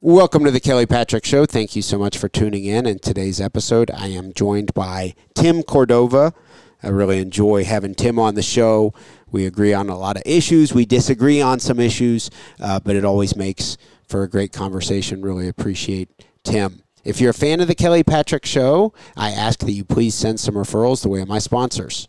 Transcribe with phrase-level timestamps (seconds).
[0.00, 1.44] Welcome to the Kelly Patrick Show.
[1.44, 2.86] Thank you so much for tuning in.
[2.86, 6.32] In today's episode, I am joined by Tim Cordova.
[6.82, 8.94] I really enjoy having Tim on the show.
[9.30, 13.04] We agree on a lot of issues, we disagree on some issues, uh, but it
[13.04, 13.76] always makes
[14.08, 15.20] for a great conversation.
[15.20, 16.08] Really appreciate
[16.42, 16.82] Tim.
[17.04, 20.40] If you're a fan of the Kelly Patrick Show, I ask that you please send
[20.40, 22.08] some referrals the way of my sponsors.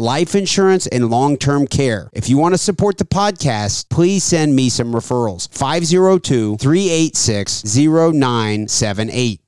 [0.00, 2.10] life insurance, and long term care.
[2.12, 5.52] If you want to support the podcast, please send me some referrals.
[5.54, 9.40] 502 386 0978.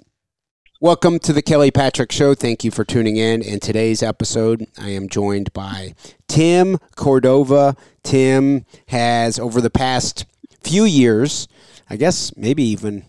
[0.80, 2.34] Welcome to the Kelly Patrick Show.
[2.34, 3.41] Thank you for tuning in.
[3.41, 5.94] In today's episode, I am joined by
[6.28, 7.76] Tim Cordova.
[8.02, 10.26] Tim has, over the past
[10.62, 11.48] few years,
[11.88, 13.06] I guess maybe even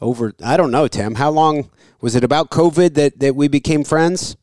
[0.00, 3.84] over, I don't know, Tim, how long was it about COVID that, that we became
[3.84, 4.36] friends?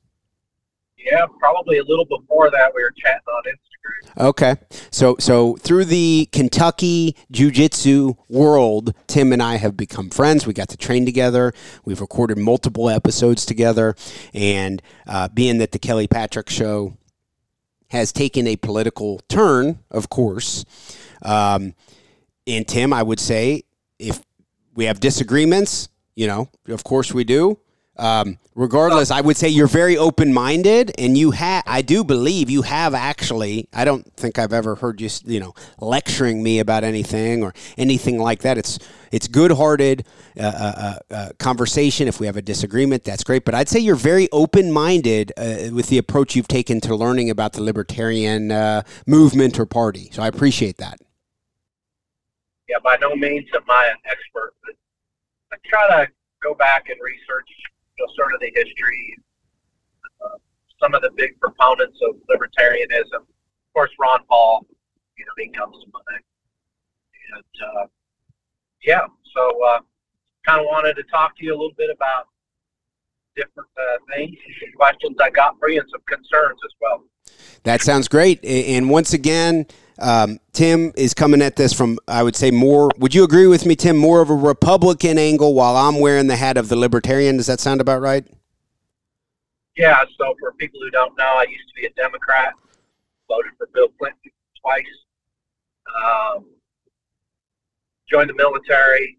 [1.09, 4.27] Yeah, probably a little before that, we were chatting on Instagram.
[4.27, 4.55] Okay,
[4.91, 10.45] so so through the Kentucky Jiu-Jitsu world, Tim and I have become friends.
[10.45, 11.53] We got to train together.
[11.85, 13.95] We've recorded multiple episodes together,
[14.33, 16.97] and uh, being that the Kelly Patrick Show
[17.89, 20.65] has taken a political turn, of course,
[21.21, 21.73] um,
[22.45, 23.63] and Tim, I would say
[23.99, 24.21] if
[24.75, 27.59] we have disagreements, you know, of course we do.
[27.97, 31.63] Um, regardless, I would say you're very open minded, and you have.
[31.65, 33.67] I do believe you have actually.
[33.73, 38.19] I don't think I've ever heard you, you know, lecturing me about anything or anything
[38.19, 38.57] like that.
[38.57, 38.77] It's
[39.11, 40.05] it's good hearted
[40.39, 40.73] uh, uh,
[41.11, 42.07] uh, uh, conversation.
[42.07, 43.45] If we have a disagreement, that's great.
[43.45, 47.29] But I'd say you're very open minded uh, with the approach you've taken to learning
[47.29, 50.09] about the libertarian uh, movement or party.
[50.11, 50.99] So I appreciate that.
[52.69, 54.75] Yeah, by no means am I an expert, but
[55.53, 56.11] I try to
[56.43, 57.47] go back and research
[57.97, 59.17] you know, sort of the history,
[60.23, 60.37] uh,
[60.81, 63.21] some of the big proponents of libertarianism.
[63.21, 64.65] Of course, Ron Paul,
[65.17, 66.23] you know, he comes to mind.
[67.35, 67.43] And
[67.83, 67.87] uh,
[68.83, 69.05] yeah,
[69.35, 69.79] so uh,
[70.45, 72.27] kind of wanted to talk to you a little bit about
[73.35, 74.35] different uh, things,
[74.75, 77.03] questions I got for you, and some concerns as well.
[77.63, 78.43] That sounds great.
[78.43, 79.67] And once again,
[79.99, 82.89] um, Tim is coming at this from, I would say, more.
[82.97, 83.97] Would you agree with me, Tim?
[83.97, 87.37] More of a Republican angle, while I'm wearing the hat of the Libertarian.
[87.37, 88.25] Does that sound about right?
[89.75, 90.03] Yeah.
[90.17, 92.53] So for people who don't know, I used to be a Democrat.
[93.27, 94.31] Voted for Bill Clinton
[94.61, 94.83] twice.
[96.03, 96.45] Um,
[98.09, 99.17] joined the military.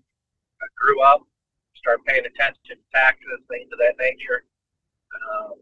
[0.63, 1.23] I grew up.
[1.77, 4.45] Started paying attention to taxes, things of that nature.
[5.15, 5.55] Um,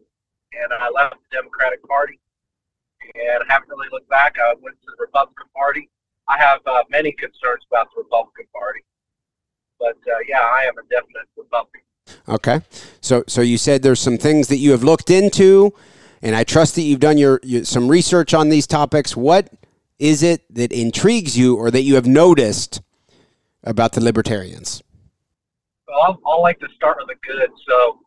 [0.53, 2.19] and I left the Democratic Party
[3.41, 4.35] and I haven't really looked back.
[4.39, 5.89] I went to the Republican Party.
[6.27, 8.81] I have uh, many concerns about the Republican Party,
[9.79, 11.81] but uh, yeah, I am a definite Republican.
[12.27, 12.61] Okay,
[13.01, 15.73] so so you said there's some things that you have looked into,
[16.21, 19.15] and I trust that you've done your, your some research on these topics.
[19.15, 19.49] What
[19.99, 22.81] is it that intrigues you, or that you have noticed
[23.63, 24.83] about the libertarians?
[25.87, 27.49] Well, I'll, I'll like to start with the good.
[27.67, 27.99] So,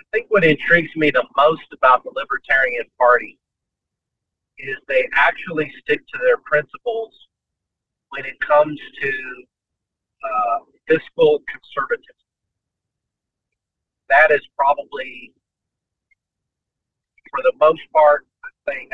[0.00, 3.38] I think what intrigues me the most about the Libertarian Party
[4.68, 7.14] is they actually stick to their principles
[8.10, 9.12] when it comes to
[10.24, 10.58] uh,
[10.88, 12.16] fiscal conservatism.
[14.08, 15.32] That is probably,
[17.30, 18.88] for the most part, I'd say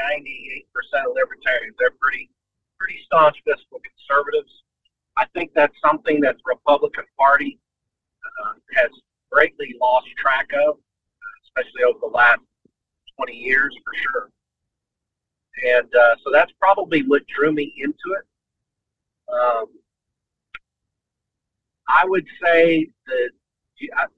[0.95, 1.75] 98% of libertarians.
[1.79, 2.31] They're pretty
[2.79, 4.53] pretty staunch fiscal conservatives.
[5.17, 7.59] I think that's something that the Republican Party
[8.45, 8.91] uh, has
[9.33, 10.77] greatly lost track of,
[11.45, 12.41] especially over the last
[13.17, 14.31] 20 years for sure.
[15.64, 18.25] And uh, so that's probably what drew me into it.
[19.32, 19.67] Um,
[21.88, 23.31] I would say that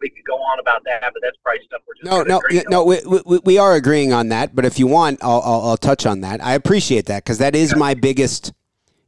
[0.01, 2.85] we could go on about that, but that's probably stuff we're just no, no, no.
[2.85, 6.07] We, we, we, are agreeing on that, but if you want, I'll, I'll, I'll touch
[6.07, 6.43] on that.
[6.45, 7.79] I appreciate that because that is yeah.
[7.79, 8.53] my biggest,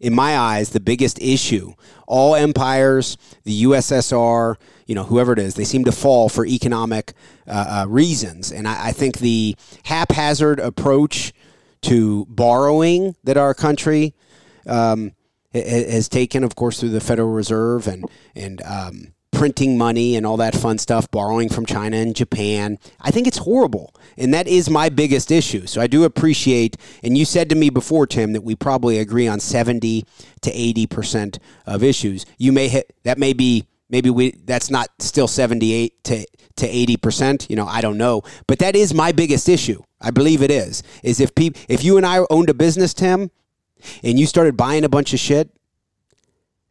[0.01, 1.75] in my eyes, the biggest issue.
[2.07, 4.57] All empires, the USSR,
[4.87, 7.13] you know, whoever it is, they seem to fall for economic
[7.47, 11.33] uh, uh, reasons, and I, I think the haphazard approach
[11.83, 14.15] to borrowing that our country.
[14.67, 15.13] Um,
[15.53, 18.05] has taken, of course, through the Federal Reserve and
[18.37, 22.79] and um, printing money and all that fun stuff, borrowing from China and Japan.
[23.01, 23.95] I think it's horrible.
[24.19, 25.67] And that is my biggest issue.
[25.67, 29.27] So I do appreciate, and you said to me before, Tim, that we probably agree
[29.27, 30.05] on 70
[30.43, 32.27] to 80% of issues.
[32.39, 37.49] You may hit, that may be, maybe we, that's not still 78 to, to 80%.
[37.49, 38.23] You know, I don't know.
[38.47, 39.83] But that is my biggest issue.
[40.01, 43.31] I believe it is, is if people, if you and I owned a business, Tim,
[44.03, 45.51] and you started buying a bunch of shit,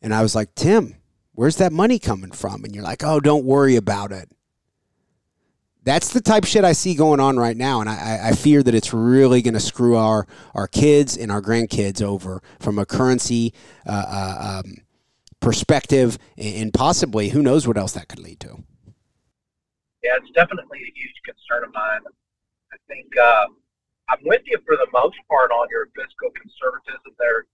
[0.02, 0.96] and I was like, Tim,
[1.40, 2.66] Where's that money coming from?
[2.66, 4.30] And you're like, oh, don't worry about it.
[5.86, 8.76] That's the type shit I see going on right now, and I, I fear that
[8.76, 13.54] it's really going to screw our, our kids and our grandkids over from a currency
[13.88, 14.80] uh, uh, um,
[15.40, 18.62] perspective, and possibly who knows what else that could lead to.
[20.04, 22.02] Yeah, it's definitely a huge concern of mine.
[22.72, 23.48] I think uh,
[24.10, 27.46] I'm with you for the most part on your fiscal conservatism there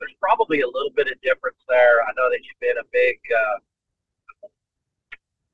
[0.00, 2.02] there's probably a little bit of difference there.
[2.02, 4.48] I know that you've been a big uh,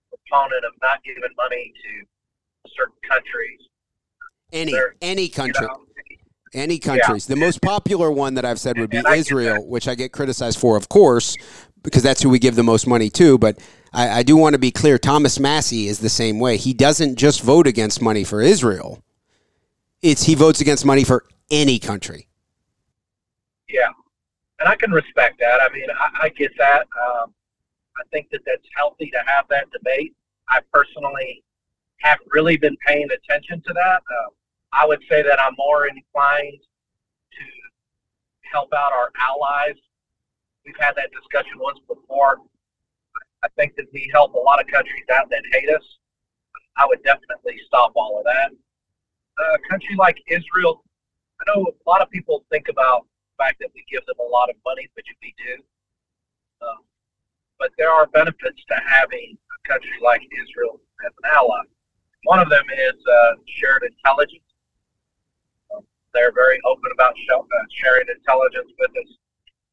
[0.09, 3.61] proponent of not giving money to certain countries.
[4.53, 5.55] Any any country.
[5.61, 5.87] You know,
[6.55, 7.29] any countries.
[7.29, 7.35] Yeah.
[7.35, 10.77] The most popular one that I've said would be Israel, which I get criticized for,
[10.77, 11.37] of course,
[11.83, 13.37] because that's who we give the most money to.
[13.37, 13.59] But
[13.93, 16.57] I, I do want to be clear Thomas Massie is the same way.
[16.57, 19.03] He doesn't just vote against money for Israel,
[20.03, 22.29] it's he votes against money for any country.
[23.69, 23.89] Yeah
[24.59, 25.61] and I can respect that.
[25.61, 26.83] I mean, I, I get that.
[26.83, 27.35] Um,
[27.97, 30.15] I think that that's healthy to have that debate.
[30.49, 31.43] I personally
[32.01, 34.03] haven't really been paying attention to that.
[34.11, 34.31] Uh,
[34.73, 37.45] I would say that I'm more inclined to
[38.51, 39.77] help out our allies.
[40.65, 42.39] We've had that discussion once before.
[43.45, 45.85] I think that we help a lot of countries out that hate us.
[46.77, 48.51] I would definitely stop all of that.
[49.39, 50.83] Uh, a country like Israel,
[51.41, 53.07] I know a lot of people think about
[53.37, 55.63] the fact that we give them a lot of money, which we do.
[56.67, 56.85] Um,
[57.59, 61.63] but there are benefits to having a country like Israel as an ally.
[62.25, 64.45] One of them is uh, shared intelligence.
[65.75, 69.11] Um, they're very open about show, uh, sharing intelligence with us,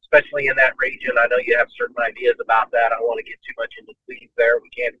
[0.04, 1.16] especially in that region.
[1.18, 2.92] I know you have certain ideas about that.
[2.92, 4.60] I don't want to get too much into the weeds there.
[4.60, 4.94] We can't.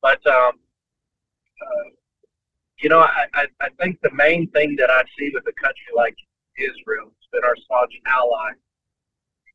[0.00, 0.60] But um,
[1.60, 1.88] uh,
[2.78, 5.92] you know, I, I, I think the main thing that I see with a country
[5.96, 6.16] like
[6.56, 8.52] Israel been our staunch ally.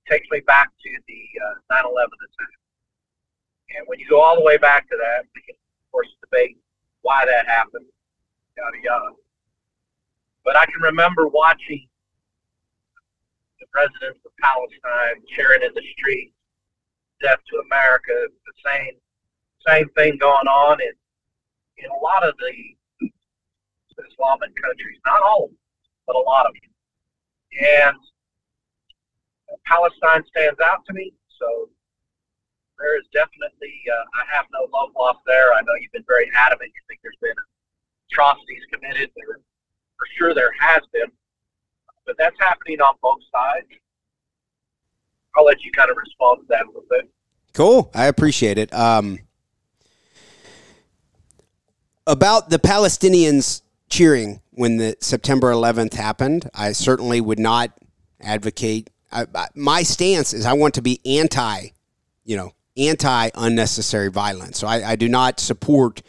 [0.09, 2.53] Takes me back to the uh, 9/11 attack,
[3.75, 6.57] and when you go all the way back to that, we can of course debate
[7.01, 7.85] why that happened,
[8.55, 9.15] yada yada.
[10.43, 11.87] But I can remember watching
[13.65, 16.33] the residents of Palestine cheering in the streets,
[17.21, 18.13] "Death to America!"
[18.45, 18.95] The same
[19.67, 20.93] same thing going on in
[21.77, 22.53] in a lot of the
[24.11, 25.59] Islamic countries, not all of them,
[26.07, 26.71] but a lot of them.
[27.55, 27.97] And
[29.65, 31.13] Palestine stands out to me.
[31.39, 31.69] So
[32.79, 35.53] there is definitely, uh, I have no love lost there.
[35.53, 36.71] I know you've been very adamant.
[36.75, 37.35] You think there's been
[38.11, 39.11] atrocities committed.
[39.15, 39.39] There,
[39.97, 41.11] for sure, there has been.
[42.05, 43.67] But that's happening on both sides.
[45.37, 47.09] I'll let you kind of respond to that a little bit.
[47.53, 47.91] Cool.
[47.93, 48.73] I appreciate it.
[48.73, 49.19] Um,
[52.07, 56.49] about the Palestinians cheering when the September 11th happened.
[56.53, 57.71] I certainly would not
[58.21, 58.89] advocate.
[59.11, 61.67] I, my stance is I want to be anti,
[62.23, 64.59] you know, anti unnecessary violence.
[64.59, 66.01] So I, I do not support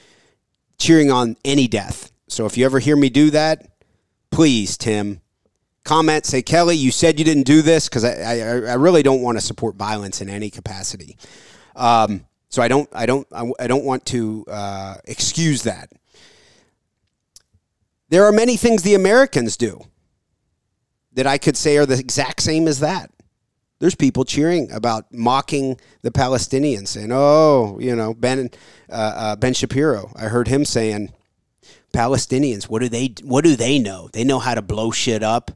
[0.79, 2.11] cheering on any death.
[2.29, 3.69] So if you ever hear me do that,
[4.31, 5.21] please, Tim,
[5.87, 8.39] comment, say, Kelly, you said you didn't do this because I, I,
[8.73, 11.17] I, really don't want to support violence in any capacity.
[11.75, 13.27] Um, so I don't, I don't,
[13.59, 15.91] I, don't want to uh, excuse that.
[18.09, 19.81] There are many things the Americans do
[21.13, 23.11] that I could say are the exact same as that.
[23.79, 28.49] There's people cheering about mocking the Palestinians, saying, "Oh, you know, Ben
[28.89, 31.13] uh, uh, Ben Shapiro." I heard him saying,
[31.93, 32.65] Palestinians.
[32.65, 34.09] What do they What do they know?
[34.13, 35.51] They know how to blow shit up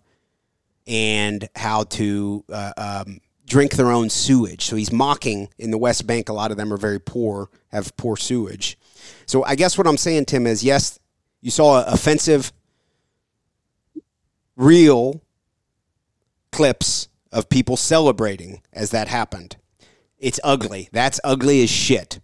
[0.90, 4.64] and how to uh, um, drink their own sewage.
[4.64, 6.28] So he's mocking in the West Bank.
[6.28, 8.76] A lot of them are very poor, have poor sewage.
[9.24, 10.98] So I guess what I'm saying, Tim, is yes,
[11.40, 12.52] you saw offensive,
[14.56, 15.22] real
[16.50, 19.56] clips of people celebrating as that happened.
[20.18, 20.88] It's ugly.
[20.90, 22.18] That's ugly as shit.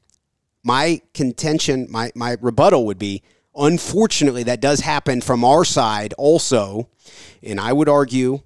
[0.65, 3.23] My contention, my, my rebuttal would be
[3.57, 6.89] unfortunately, that does happen from our side also.
[7.43, 8.41] And I would argue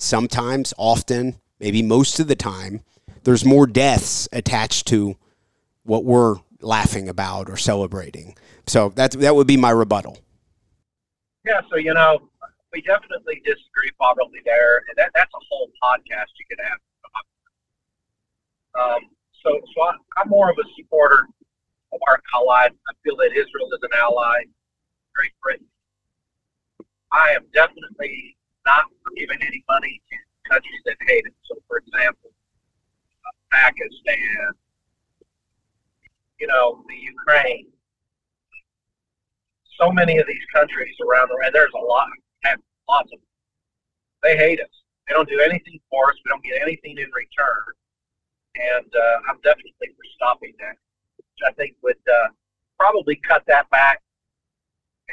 [0.00, 2.80] sometimes, often, maybe most of the time,
[3.24, 5.16] there's more deaths attached to
[5.84, 8.34] what we're laughing about or celebrating.
[8.66, 10.18] So that that would be my rebuttal.
[11.44, 12.18] Yeah, so you know,
[12.72, 16.78] we definitely disagree probably there, and that, that's a whole podcast you could have.
[18.78, 19.00] Um,
[19.42, 21.26] so, so I, I'm more of a supporter
[21.92, 22.70] of our allies.
[22.88, 24.44] I feel that Israel is an ally.
[25.14, 25.66] Great Britain.
[27.12, 28.36] I am definitely
[28.70, 28.84] not
[29.16, 30.16] giving any money to
[30.50, 31.34] countries that hate it.
[31.44, 32.30] So, for example,
[33.26, 34.52] uh, Pakistan,
[36.38, 37.66] you know, the Ukraine.
[39.78, 42.06] So many of these countries around the and there's a lot,
[42.44, 43.18] have lots of.
[43.18, 43.26] Them.
[44.22, 44.74] They hate us.
[45.08, 46.16] They don't do anything for us.
[46.24, 47.64] We don't get anything in return,
[48.54, 50.76] and uh, I'm definitely for stopping that.
[51.16, 52.28] Which I think would uh,
[52.78, 54.02] probably cut that back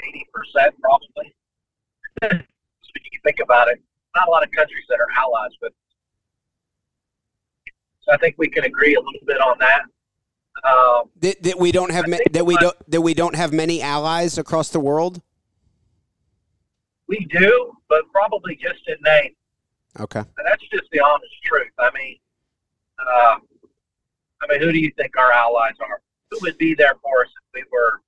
[0.04, 1.34] eighty percent, probably.
[3.18, 3.82] you think about it,
[4.16, 5.74] not a lot of countries that are allies with.
[8.02, 9.82] So I think we can agree a little bit on that.
[10.64, 13.82] Um, that, that, we don't have ma- that we don't that we don't have many
[13.82, 15.22] allies across the world.
[17.08, 19.36] We do, but probably just in name.
[20.00, 20.20] Okay.
[20.20, 21.72] And that's just the honest truth.
[21.78, 22.18] I mean,
[23.00, 23.36] uh,
[24.42, 26.02] I mean, who do you think our allies are?
[26.32, 28.02] Who would be there for us if we were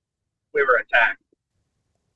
[0.52, 1.22] we were attacked?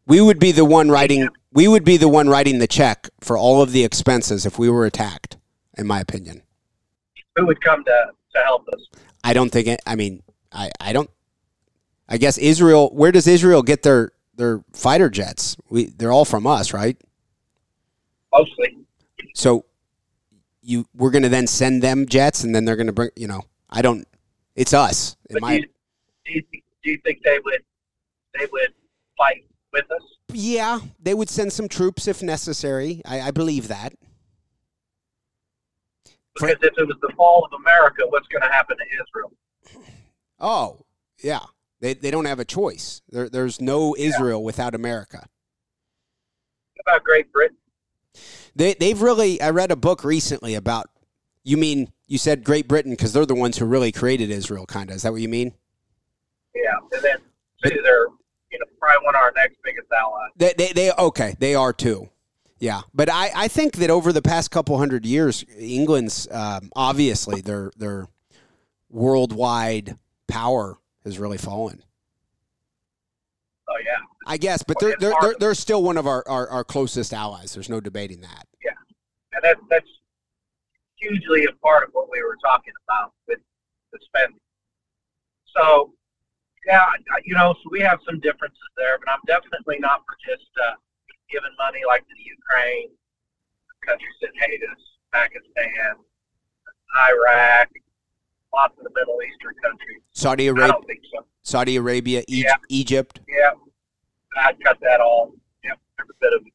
[0.06, 1.28] We would be the one writing.
[1.52, 4.68] We would be the one writing the check for all of the expenses if we
[4.68, 5.36] were attacked.
[5.76, 6.42] In my opinion.
[7.34, 8.80] Who would come to to help us?
[9.24, 9.80] I don't think it.
[9.86, 11.10] I mean, I, I don't.
[12.08, 12.90] I guess Israel.
[12.92, 15.56] Where does Israel get their their fighter jets?
[15.68, 16.96] We they're all from us, right?
[18.32, 18.78] Mostly.
[19.34, 19.64] So
[20.62, 23.10] you we're going to then send them jets, and then they're going to bring.
[23.16, 24.06] You know, I don't.
[24.54, 25.16] It's us.
[25.30, 25.62] But do, you,
[26.24, 27.64] do, you, do you think they would
[28.38, 28.72] they would
[29.18, 30.02] fight with us?
[30.32, 33.02] Yeah, they would send some troops if necessary.
[33.04, 33.92] I, I believe that.
[36.34, 39.32] Because if it was the fall of America, what's going to happen to Israel?
[40.40, 40.86] Oh,
[41.22, 41.40] yeah.
[41.80, 43.02] They, they don't have a choice.
[43.10, 44.44] There, there's no Israel yeah.
[44.46, 45.28] without America.
[46.74, 47.56] What about Great Britain?
[48.56, 50.88] They, they've really, I read a book recently about,
[51.42, 54.90] you mean, you said Great Britain because they're the ones who really created Israel, kind
[54.90, 54.96] of.
[54.96, 55.52] Is that what you mean?
[56.54, 56.78] Yeah.
[56.92, 57.18] And then
[57.62, 58.06] they're,
[58.54, 60.30] you know, probably one of our next biggest allies.
[60.36, 62.08] They, they, they, okay, they are too.
[62.60, 67.40] Yeah, but I, I think that over the past couple hundred years, England's um, obviously
[67.40, 68.06] their their
[68.88, 71.82] worldwide power has really fallen.
[73.68, 73.96] Oh yeah.
[74.26, 77.52] I guess, but they're they're, they're, they're still one of our, our, our, closest allies.
[77.52, 78.46] There's no debating that.
[78.64, 78.70] Yeah,
[79.32, 79.88] and that, that's
[80.96, 83.40] hugely a part of what we were talking about with
[83.92, 84.38] the spending.
[85.56, 85.92] So,
[86.66, 86.86] yeah,
[87.24, 90.74] you know, so we have some differences there, but I'm definitely not for just uh,
[91.30, 92.90] giving money like to the Ukraine,
[93.86, 94.80] countries that hate us,
[95.12, 95.96] Pakistan,
[96.96, 97.68] Iraq,
[98.52, 100.00] lots of the Middle Eastern countries.
[100.12, 100.64] Saudi Arabia.
[100.64, 101.24] I don't think so.
[101.42, 102.66] Saudi Arabia, Egypt.
[102.70, 102.76] Yeah.
[102.76, 103.20] Egypt.
[103.28, 103.50] Yeah,
[104.42, 105.32] I'd cut that all.
[105.62, 106.52] Yeah, every bit of it.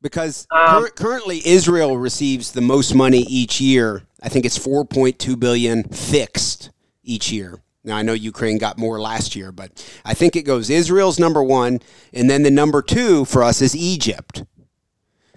[0.00, 4.04] Because um, cur- currently Israel receives the most money each year.
[4.22, 6.70] I think it's 4.2 billion fixed
[7.02, 7.60] each year.
[7.88, 9.72] Now I know Ukraine got more last year, but
[10.04, 11.80] I think it goes Israel's number 1
[12.12, 14.44] and then the number 2 for us is Egypt.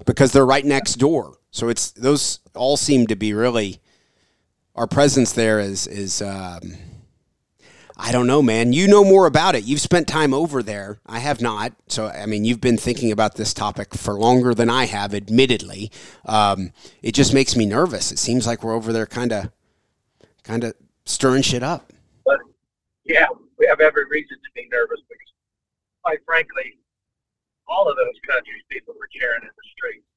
[0.06, 1.38] Because they're right next door.
[1.52, 3.80] So it's those all seem to be really
[4.76, 6.74] our presence there is is um,
[7.98, 8.74] I don't know, man.
[8.74, 9.64] You know more about it.
[9.64, 11.00] You've spent time over there.
[11.06, 11.74] I have not.
[11.88, 15.14] So I mean, you've been thinking about this topic for longer than I have.
[15.14, 15.92] Admittedly,
[16.26, 16.72] um,
[17.04, 18.12] it just makes me nervous.
[18.12, 19.52] It seems like we're over there, kind of,
[20.44, 20.74] kind of
[21.06, 21.92] stirring shit up.
[23.12, 23.28] Yeah,
[23.60, 25.32] we have every reason to be nervous because,
[26.00, 26.80] quite frankly,
[27.68, 30.08] all of those countries, people were cheering in the streets.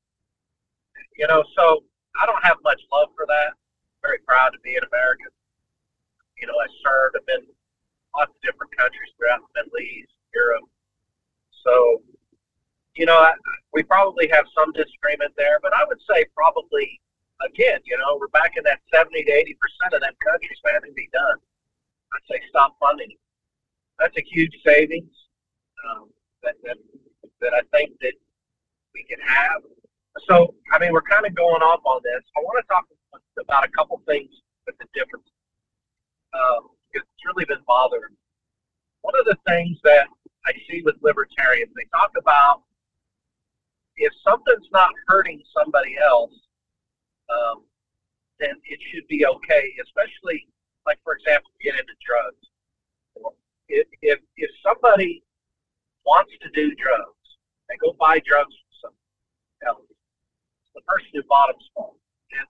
[1.19, 1.83] You know, so
[2.15, 3.59] I don't have much love for that
[3.99, 5.27] very proud to be an American.
[6.39, 7.19] You know, I served.
[7.19, 7.51] I've been
[8.15, 10.71] lots of different countries throughout the Middle East, Europe.
[11.67, 11.99] So,
[12.95, 13.35] you know, I,
[13.73, 17.01] we probably have some disagreement there, but I would say probably,
[17.43, 20.79] again, you know, we're back in that 70 to 80 percent of them countries, man,
[20.87, 21.43] to be done.
[22.14, 23.11] I'd say stop funding.
[23.99, 25.11] That's a huge savings.
[25.85, 26.09] Um,
[26.42, 26.76] that, that,
[27.40, 28.14] that I think that
[28.94, 29.62] we can have.
[30.28, 32.23] So, I mean, we're kind of going off on this.
[32.37, 32.85] I want to talk
[33.40, 34.30] about a couple things
[34.66, 35.26] with the difference.
[36.33, 38.14] Um, because it's really been bothering.
[39.02, 40.06] One of the things that
[40.47, 42.62] I see with libertarians, they talk about
[43.97, 46.33] if something's not hurting somebody else,
[47.30, 47.64] um,
[48.40, 49.75] then it should be okay.
[49.83, 50.47] Especially,
[50.87, 52.45] like for example, get into drugs.
[53.69, 55.23] If, if if somebody
[56.05, 57.25] wants to do drugs,
[57.69, 59.88] they go buy drugs from somebody else.
[60.75, 61.97] The person who bought them's fault.
[62.33, 62.47] And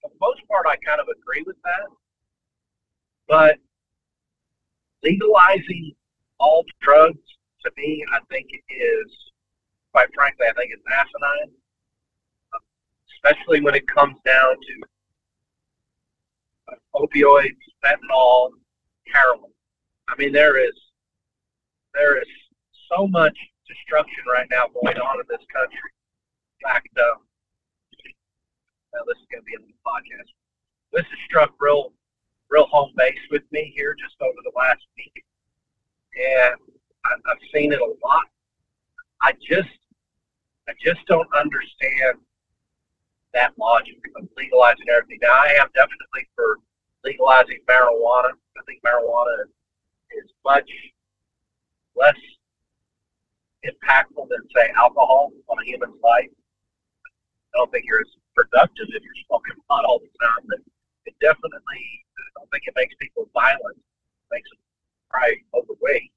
[0.00, 1.88] for the most part, I kind of agree with that.
[3.26, 3.58] But
[5.02, 5.94] legalizing
[6.38, 7.18] all drugs
[7.64, 9.12] to me, I think is,
[9.92, 11.52] quite frankly, I think it's asinine,
[13.16, 14.74] especially when it comes down to
[16.94, 18.50] opioids, fentanyl,
[19.12, 19.52] heroin.
[20.08, 20.74] I mean, there is
[21.94, 22.28] there is
[22.90, 23.36] so much
[23.68, 25.90] destruction right now going on in this country.
[26.60, 27.18] In fact, uh,
[28.92, 30.30] now this is going to be in the podcast.
[30.92, 31.92] This has struck real,
[32.50, 35.24] real home base with me here just over the last week,
[36.14, 36.54] and
[37.04, 38.26] I, I've seen it a lot.
[39.22, 39.78] I just,
[40.68, 42.18] I just don't understand
[43.34, 45.18] that logic of legalizing everything.
[45.20, 46.58] Now, I am definitely for
[47.04, 48.30] legalizing marijuana.
[48.56, 49.50] I think marijuana
[50.14, 50.70] is much
[51.96, 52.16] less
[53.66, 56.30] impactful than, say, alcohol on a human's life.
[56.30, 60.58] I don't think you're as productive if you're smoking pot all the time, but
[61.06, 61.82] it definitely,
[62.18, 63.78] I don't think it makes people violent.
[63.78, 64.58] It makes them
[65.10, 66.10] probably overweight,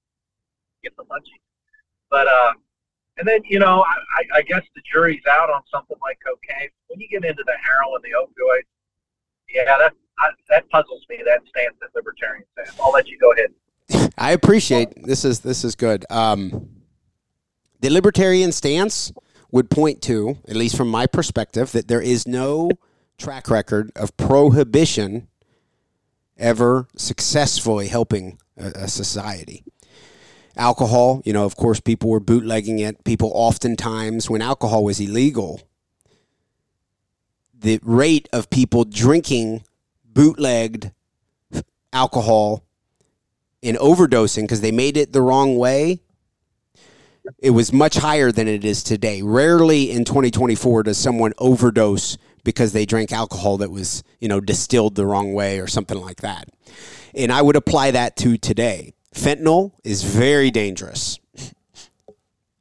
[0.84, 1.42] get the munchies.
[2.10, 2.54] But, uh,
[3.18, 6.70] and then, you know, I, I guess the jury's out on something like cocaine.
[6.88, 8.64] When you get into the heroin, the opioids,
[9.50, 11.18] yeah, that I, that puzzles me.
[11.26, 12.80] That stance that libertarians have.
[12.82, 14.12] I'll let you go ahead.
[14.18, 16.06] I appreciate this is this is good.
[16.10, 16.70] Um,
[17.80, 19.12] the libertarian stance
[19.52, 22.70] would point to, at least from my perspective, that there is no
[23.18, 25.28] track record of prohibition
[26.38, 29.64] ever successfully helping a, a society.
[30.58, 33.04] Alcohol, you know, of course, people were bootlegging it.
[33.04, 35.62] People oftentimes, when alcohol was illegal,
[37.54, 39.64] the rate of people drinking
[40.04, 40.92] bootlegged
[41.94, 42.64] alcohol
[43.64, 46.02] and overdosing because they made it the wrong way
[47.40, 49.22] it was much higher than it is today.
[49.22, 54.96] Rarely in 2024 does someone overdose because they drank alcohol that was, you know, distilled
[54.96, 56.48] the wrong way or something like that.
[57.14, 58.94] And I would apply that to today.
[59.14, 61.20] Fentanyl is very dangerous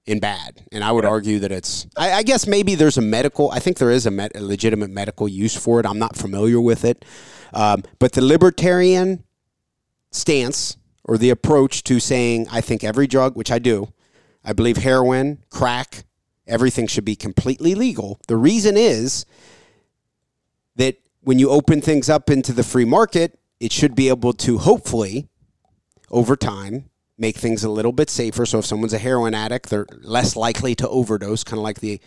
[0.06, 0.62] and bad.
[0.72, 3.78] And I would argue that it's, I, I, guess maybe there's a medical, I think
[3.78, 5.87] there is a, met, a, legitimate medical use for it.
[5.87, 7.04] I'm not familiar with it.
[7.52, 9.24] Um, but the libertarian
[10.12, 13.92] stance or the approach to saying, I think every drug, which I do,
[14.44, 16.04] I believe heroin, crack,
[16.46, 18.20] everything should be completely legal.
[18.28, 19.26] The reason is
[20.76, 24.59] that when you open things up into the free market, it should be able to
[24.59, 25.28] hopefully,
[26.10, 28.44] over time, make things a little bit safer.
[28.44, 32.00] So if someone's a heroin addict, they're less likely to overdose, kind of like the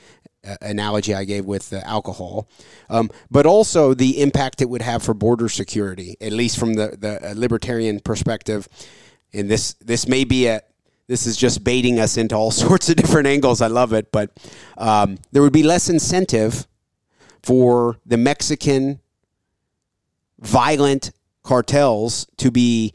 [0.47, 2.47] uh, analogy I gave with alcohol.
[2.89, 6.95] Um, but also the impact it would have for border security, at least from the,
[6.97, 8.67] the uh, libertarian perspective.
[9.33, 10.61] And this, this may be a,
[11.07, 13.61] this is just baiting us into all sorts of different angles.
[13.61, 14.31] I love it, but
[14.77, 16.67] um, there would be less incentive
[17.41, 18.99] for the Mexican
[20.39, 21.11] violent
[21.43, 22.93] cartels to be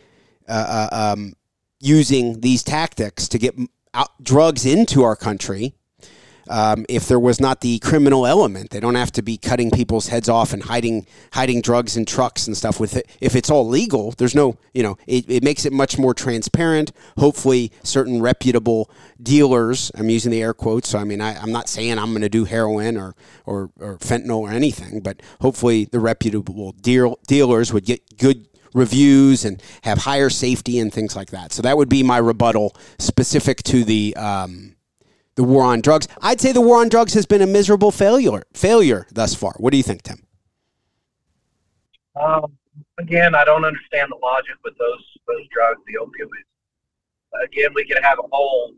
[0.48, 1.34] uh, uh um,
[1.80, 3.54] using these tactics to get
[3.92, 5.74] out, drugs into our country
[6.48, 8.70] um, if there was not the criminal element.
[8.70, 12.46] They don't have to be cutting people's heads off and hiding hiding drugs in trucks
[12.46, 13.08] and stuff with it.
[13.20, 16.92] If it's all legal, there's no, you know, it, it makes it much more transparent.
[17.18, 18.90] Hopefully, certain reputable
[19.22, 22.22] dealers, I'm using the air quotes, so I mean, I, am not saying I'm going
[22.22, 23.14] to do heroin or,
[23.46, 29.44] or, or fentanyl or anything, but hopefully the reputable deal, dealers would get good reviews
[29.44, 31.52] and have higher safety and things like that.
[31.52, 34.76] So that would be my rebuttal specific to the um,
[35.36, 36.06] the war on drugs.
[36.20, 39.54] I'd say the war on drugs has been a miserable failure failure thus far.
[39.56, 40.22] What do you think, Tim?
[42.16, 42.52] Um,
[42.98, 47.44] again, I don't understand the logic with those those drugs, the opioids.
[47.44, 48.72] Again, we could have a whole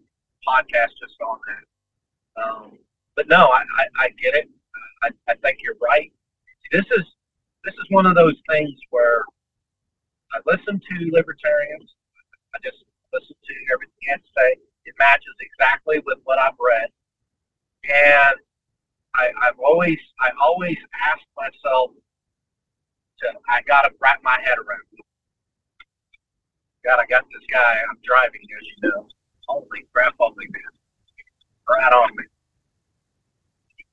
[0.46, 2.42] podcast just on that.
[2.42, 2.78] Um,
[3.14, 4.48] but no, I, I, I get it.
[5.02, 6.12] I, I think you're right.
[6.72, 7.04] This is
[7.64, 9.22] this is one of those things where
[10.34, 11.94] I listen to libertarians.
[12.54, 16.88] I just listen to everything they say it matches exactly with what I've read.
[17.84, 18.36] And
[19.14, 21.90] I, I've always, I always ask myself
[23.20, 24.82] to, I got to wrap my head around.
[26.84, 29.08] God, I got this guy, I'm driving, as you know.
[29.48, 30.62] Holy crap, holy man.
[31.68, 32.24] Right on me.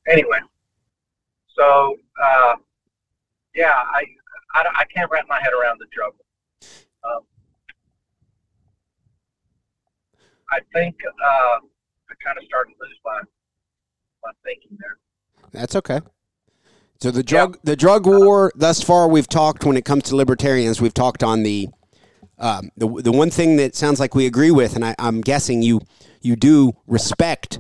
[0.08, 0.40] Anyway,
[1.56, 2.56] so, uh,
[3.56, 4.06] yeah, I,
[4.54, 6.14] I, I, can't wrap my head around the drug.
[7.06, 7.22] Um,
[10.52, 13.22] I think uh, I kind of started to lose my,
[14.24, 14.98] my thinking there.
[15.52, 16.02] That's okay.
[17.00, 20.80] So the drug the drug war thus far we've talked when it comes to libertarians
[20.80, 21.68] we've talked on the
[22.38, 25.62] um, the the one thing that sounds like we agree with and I, I'm guessing
[25.62, 25.82] you
[26.22, 27.60] you do respect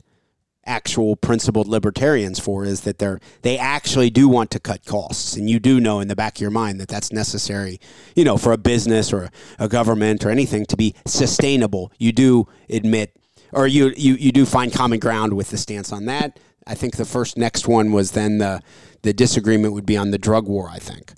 [0.66, 5.36] actual principled libertarians for is that they're they actually do want to cut costs.
[5.36, 7.80] And you do know in the back of your mind that that's necessary
[8.16, 11.92] you know for a business or a government or anything to be sustainable.
[11.98, 13.16] You do admit
[13.52, 16.40] or you you, you do find common ground with the stance on that.
[16.66, 18.62] I think the first next one was then the
[19.02, 21.14] the disagreement would be on the drug war i think.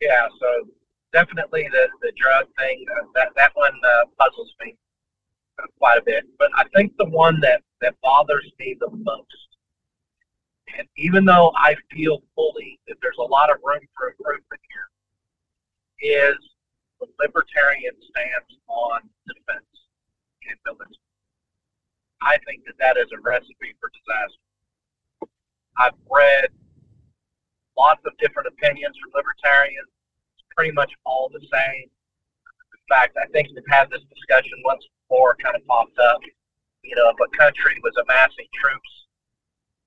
[0.00, 0.68] Yeah so
[1.12, 4.76] definitely the the drug thing uh, that that one uh, puzzles me
[5.78, 9.48] quite a bit but i think the one that that bothers me the most.
[10.78, 14.88] And even though I feel fully that there's a lot of room for improvement here,
[16.00, 16.38] is
[17.00, 19.66] the libertarian stance on defense
[20.48, 20.96] and military.
[22.22, 24.44] I think that that is a recipe for disaster.
[25.76, 26.50] I've read
[27.76, 29.88] lots of different opinions from libertarians.
[30.36, 31.88] It's pretty much all the same.
[31.88, 36.20] In fact, I think we've had this discussion once before, kind of popped up
[36.82, 39.06] you know, if a country was amassing troops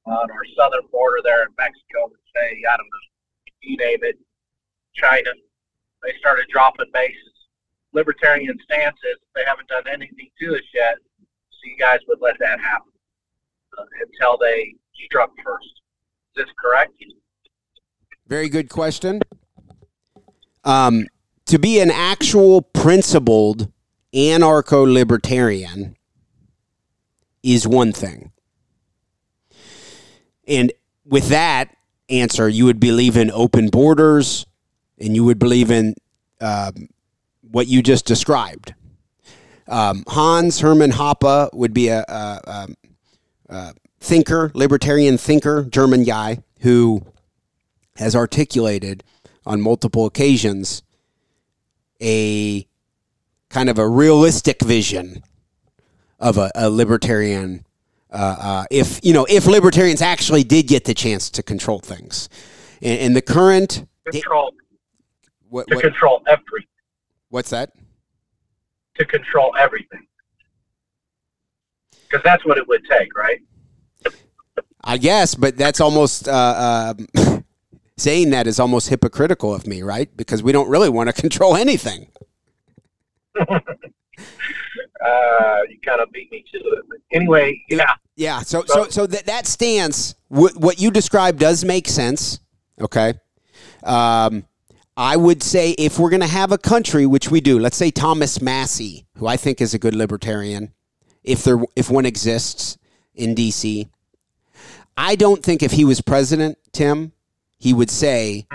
[0.06, 4.18] on our southern border there in Mexico, say, I don't know, you name it,
[4.96, 5.32] China,
[6.04, 7.34] they started dropping bases.
[7.94, 12.60] Libertarian stances, they haven't done anything to us yet, so you guys would let that
[12.60, 12.92] happen
[13.78, 14.74] uh, until they
[15.06, 15.82] struck first.
[16.36, 16.94] Is this correct?
[18.28, 19.22] Very good question.
[20.64, 21.06] Um,
[21.46, 23.72] to be an actual principled
[24.14, 25.96] anarcho libertarian,
[27.42, 28.32] is one thing.
[30.48, 30.72] And
[31.06, 31.76] with that
[32.10, 34.46] answer, you would believe in open borders
[35.00, 35.96] and you would believe in
[36.42, 36.88] um,
[37.42, 38.74] what you just described.
[39.68, 42.68] Um, Hans Hermann Hoppe would be a, a, a,
[43.50, 47.06] a thinker, libertarian thinker, German guy who
[47.96, 49.04] has articulated
[49.46, 50.84] on multiple occasions
[52.02, 52.68] a
[53.54, 55.24] kind of a realistic vision
[56.20, 57.64] of a, a libertarian.
[58.12, 62.30] Uh, uh, if you know, if libertarians actually did get the chance to control things,
[62.82, 64.54] in, in the current control,
[65.50, 66.68] what, to what, control everything.
[67.30, 67.72] What's that?
[68.96, 70.06] To control everything,
[71.92, 73.42] because that's what it would take, right?
[74.84, 77.40] I guess, but that's almost uh, uh,
[77.98, 80.16] saying that is almost hypocritical of me, right?
[80.18, 82.08] Because we don't really want to control anything.
[83.40, 83.60] uh,
[85.70, 86.86] you kind of beat me to it.
[86.88, 87.96] But anyway, yeah.
[88.16, 88.42] Yeah.
[88.42, 92.40] So, so, so that, that stance, what, what you described does make sense.
[92.80, 93.16] Okay.
[93.84, 94.46] Um,
[94.96, 97.90] I would say if we're going to have a country, which we do, let's say
[97.90, 100.74] Thomas Massie, who I think is a good libertarian,
[101.24, 102.78] if there, if one exists
[103.16, 103.88] in D.C.,
[104.96, 107.14] I don't think if he was president, Tim,
[107.58, 108.46] he would say,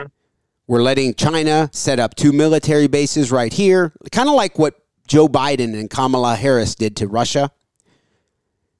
[0.68, 4.74] we're letting China set up two military bases right here, kind of like what
[5.08, 7.50] Joe Biden and Kamala Harris did to Russia.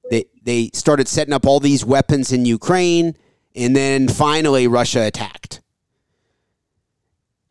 [0.09, 3.15] They they started setting up all these weapons in Ukraine,
[3.55, 5.61] and then finally Russia attacked.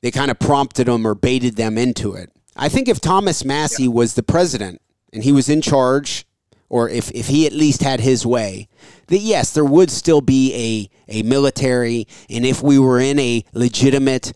[0.00, 2.30] They kind of prompted them or baited them into it.
[2.54, 4.80] I think if Thomas Massie was the president
[5.12, 6.24] and he was in charge,
[6.68, 8.68] or if, if he at least had his way,
[9.06, 13.44] that yes, there would still be a, a military, and if we were in a
[13.52, 14.32] legitimate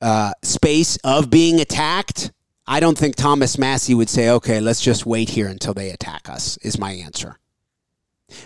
[0.00, 2.32] uh, space of being attacked,
[2.66, 6.28] I don't think Thomas Massie would say, okay, let's just wait here until they attack
[6.28, 7.38] us, is my answer.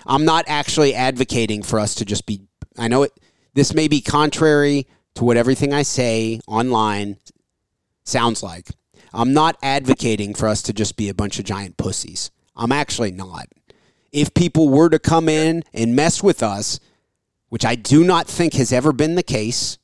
[0.07, 2.43] I'm not actually advocating for us to just be,
[2.79, 3.13] I know it,
[3.55, 7.17] this may be contrary to what everything I say online
[8.05, 8.69] sounds like.
[9.17, 12.31] I'm not advocating for us to just be a bunch of giant pussies.
[12.55, 13.49] I'm actually not.
[14.13, 16.79] If people were to come in and mess with us,
[17.49, 19.79] which I do not think has ever been the case,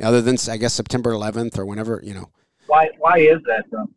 [0.00, 2.28] other than, I guess, September 11th or whenever, you know,
[2.66, 3.88] why why is that though?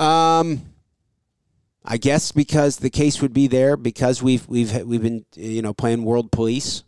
[0.00, 0.62] Um,
[1.84, 5.74] I guess because the case would be there because we've we've we've been you know
[5.74, 6.84] playing world police.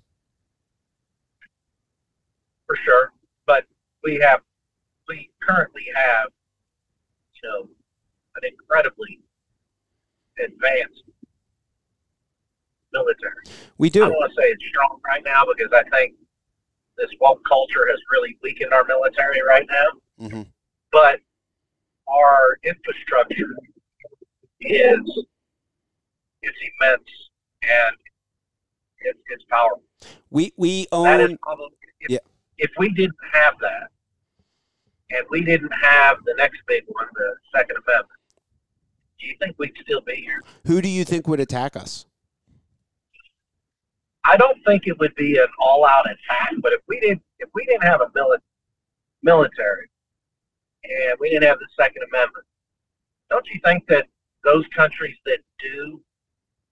[2.67, 3.13] For sure,
[3.47, 3.65] but
[4.03, 4.43] we have
[5.47, 6.29] currently have
[7.43, 7.69] you know
[8.37, 9.21] an incredibly
[10.39, 11.03] advanced
[12.93, 13.45] military.
[13.79, 14.05] We do.
[14.05, 16.15] I don't want to say it's strong right now because I think
[16.97, 20.27] this woke culture has really weakened our military right now.
[20.27, 20.43] Mm-hmm.
[20.93, 21.21] But
[22.09, 23.55] our infrastructure
[24.61, 25.25] is
[26.43, 27.09] it's immense
[27.63, 27.97] and
[29.01, 29.83] it, it's powerful.
[30.31, 31.05] We we own.
[31.05, 31.69] That is probably
[32.01, 32.19] if, Yeah.
[32.59, 33.89] if we didn't have that,
[35.11, 38.11] and we didn't have the next big one, the Second Amendment,
[39.21, 40.43] do you think we'd still be here?
[40.67, 42.07] who do you think would attack us?
[44.25, 47.65] I don't think it would be an all-out attack, but if we didn't, if we
[47.65, 48.39] didn't have a mili-
[49.23, 49.89] military,
[50.85, 52.45] and we didn't have the Second Amendment,
[53.31, 54.07] don't you think that
[54.45, 56.01] those countries that do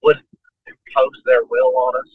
[0.02, 0.20] would
[0.66, 2.08] impose their will on us?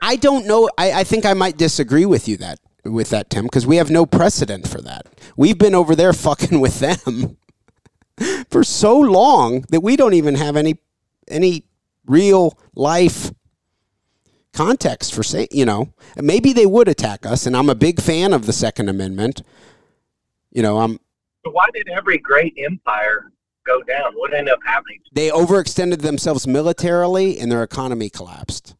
[0.00, 0.70] I don't know.
[0.78, 2.60] I, I think I might disagree with you that
[2.92, 5.06] with that, Tim, because we have no precedent for that.
[5.36, 7.36] We've been over there fucking with them
[8.50, 10.78] for so long that we don't even have any
[11.28, 11.64] any
[12.06, 13.32] real life
[14.52, 18.32] context for say you know maybe they would attack us and i'm a big fan
[18.32, 19.42] of the second amendment
[20.52, 20.92] you know i'm
[21.44, 23.32] So why did every great empire
[23.66, 24.12] go down?
[24.14, 25.00] What ended up happening?
[25.12, 28.75] they overextended themselves militarily and their economy collapsed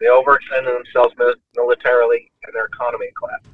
[0.00, 1.14] They overextended themselves
[1.54, 3.50] militarily, and their economy collapsed.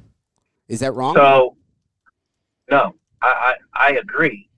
[0.67, 1.57] is that wrong So,
[2.71, 4.49] no, I, I, I agree.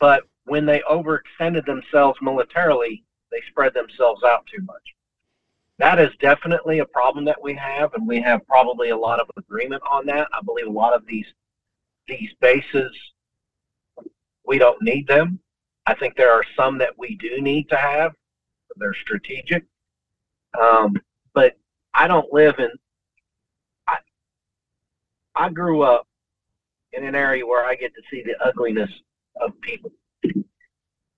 [0.00, 4.82] But when they overextended themselves militarily, they spread themselves out too much.
[5.78, 9.28] That is definitely a problem that we have, and we have probably a lot of
[9.36, 10.28] agreement on that.
[10.32, 11.26] I believe a lot of these
[12.06, 12.94] these bases
[14.46, 15.40] we don't need them.
[15.86, 18.12] I think there are some that we do need to have.
[18.76, 19.64] They're strategic.
[20.60, 20.94] Um,
[21.34, 21.56] but
[21.94, 22.70] I don't live in
[23.88, 23.96] I
[25.34, 26.06] I grew up
[26.92, 28.90] in an area where I get to see the ugliness
[29.40, 29.90] of people.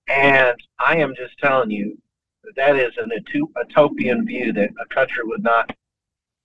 [0.07, 1.97] And I am just telling you
[2.43, 5.69] that that is an utopian view that a country would not,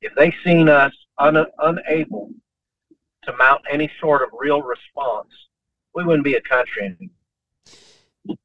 [0.00, 2.30] if they seen us un- unable
[3.24, 5.30] to mount any sort of real response,
[5.94, 8.36] we wouldn't be a country anymore.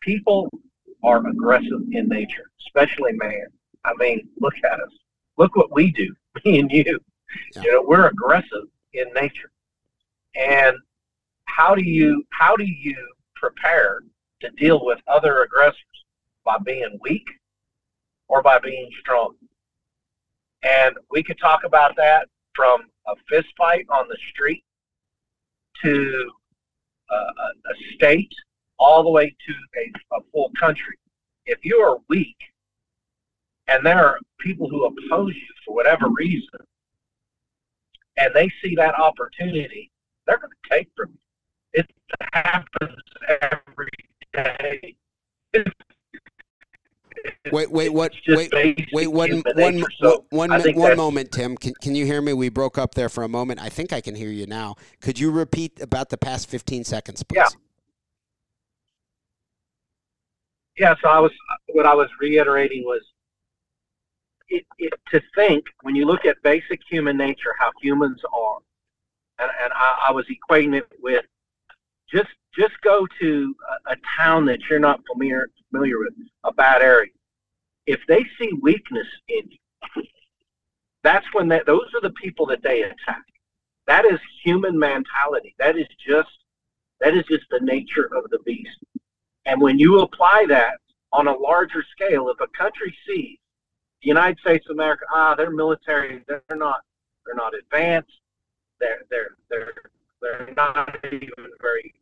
[0.00, 0.50] People
[1.04, 3.46] are aggressive in nature, especially man.
[3.84, 4.92] I mean, look at us.
[5.36, 6.14] Look what we do,
[6.44, 6.98] me and you.
[7.54, 7.62] Yeah.
[7.62, 9.50] You know, we're aggressive in nature.
[10.34, 10.76] And
[11.44, 12.96] how do you how do you
[13.34, 14.00] prepare
[14.40, 15.82] to deal with other aggressors
[16.44, 17.26] by being weak
[18.28, 19.34] or by being strong?
[20.62, 24.64] And we could talk about that from a fist fight on the street
[25.82, 26.30] to
[27.10, 28.32] uh, a, state
[28.78, 30.98] all the way to a, a full country.
[31.46, 32.36] If you are weak
[33.68, 36.58] and there are people who oppose you for whatever reason,
[38.16, 39.90] and they see that opportunity,
[40.26, 41.18] they're going to take from you.
[41.74, 41.86] It
[42.32, 43.88] happens every
[44.34, 44.96] day.
[45.52, 45.70] It's,
[47.52, 48.52] wait wait what wait
[48.92, 49.84] Wait one one.
[50.00, 51.56] So one I mi- think one that's- moment, Tim.
[51.56, 52.32] Can, can you hear me?
[52.32, 53.60] We broke up there for a moment.
[53.60, 54.76] I think I can hear you now.
[55.02, 57.36] Could you repeat about the past fifteen seconds, please?
[57.38, 57.48] Yeah.
[60.78, 61.32] Yeah, so I was
[61.72, 63.02] what I was reiterating was
[64.48, 68.58] it, it, to think when you look at basic human nature, how humans are,
[69.38, 71.24] and, and I, I was equating it with
[72.12, 73.54] just just go to
[73.86, 77.10] a, a town that you're not familiar familiar with, a bad area.
[77.86, 80.02] If they see weakness in you,
[81.02, 83.22] that's when that those are the people that they attack.
[83.86, 85.54] That is human mentality.
[85.58, 86.28] That is just
[87.00, 88.78] that is just the nature of the beast.
[89.46, 90.78] And when you apply that
[91.12, 93.38] on a larger scale, if a country sees
[94.02, 96.82] the United States of America, ah, their military, they're not,
[97.26, 98.20] they're not advanced,
[98.80, 99.72] they're, they're, they're,
[100.20, 101.28] they're not even
[101.60, 101.94] very,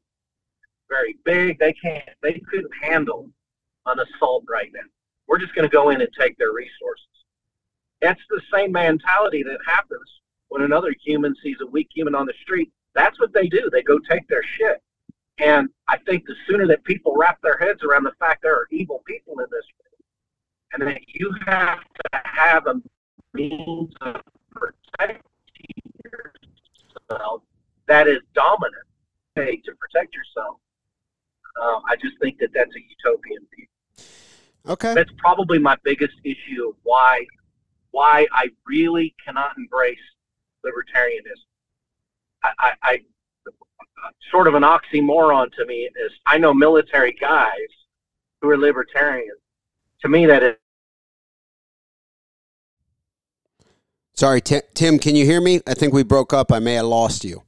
[0.89, 1.59] very big.
[1.59, 3.31] They can't, they couldn't handle
[3.87, 4.81] an assault right now.
[5.27, 7.07] We're just going to go in and take their resources.
[8.01, 10.09] That's the same mentality that happens
[10.49, 12.71] when another human sees a weak human on the street.
[12.95, 13.69] That's what they do.
[13.71, 14.83] They go take their shit.
[15.39, 18.69] And I think the sooner that people wrap their heads around the fact there are
[18.71, 19.67] evil people in this
[20.81, 22.81] and that you have to have a
[23.33, 25.21] means of protecting
[26.05, 27.43] yourself
[27.87, 28.87] that is dominant
[29.37, 30.57] okay, to protect yourself,
[31.61, 33.67] uh, I just think that that's a utopian view.
[34.69, 34.95] Okay.
[34.95, 37.25] That's probably my biggest issue of why
[37.93, 39.99] why I really cannot embrace
[40.65, 41.47] libertarianism.
[42.43, 42.99] I, I, I
[44.31, 47.53] sort of an oxymoron to me is I know military guys
[48.41, 49.39] who are libertarians.
[50.03, 50.57] To me, that is
[54.17, 54.99] Sorry, Tim, Tim.
[54.99, 55.61] Can you hear me?
[55.67, 56.51] I think we broke up.
[56.51, 57.43] I may have lost you.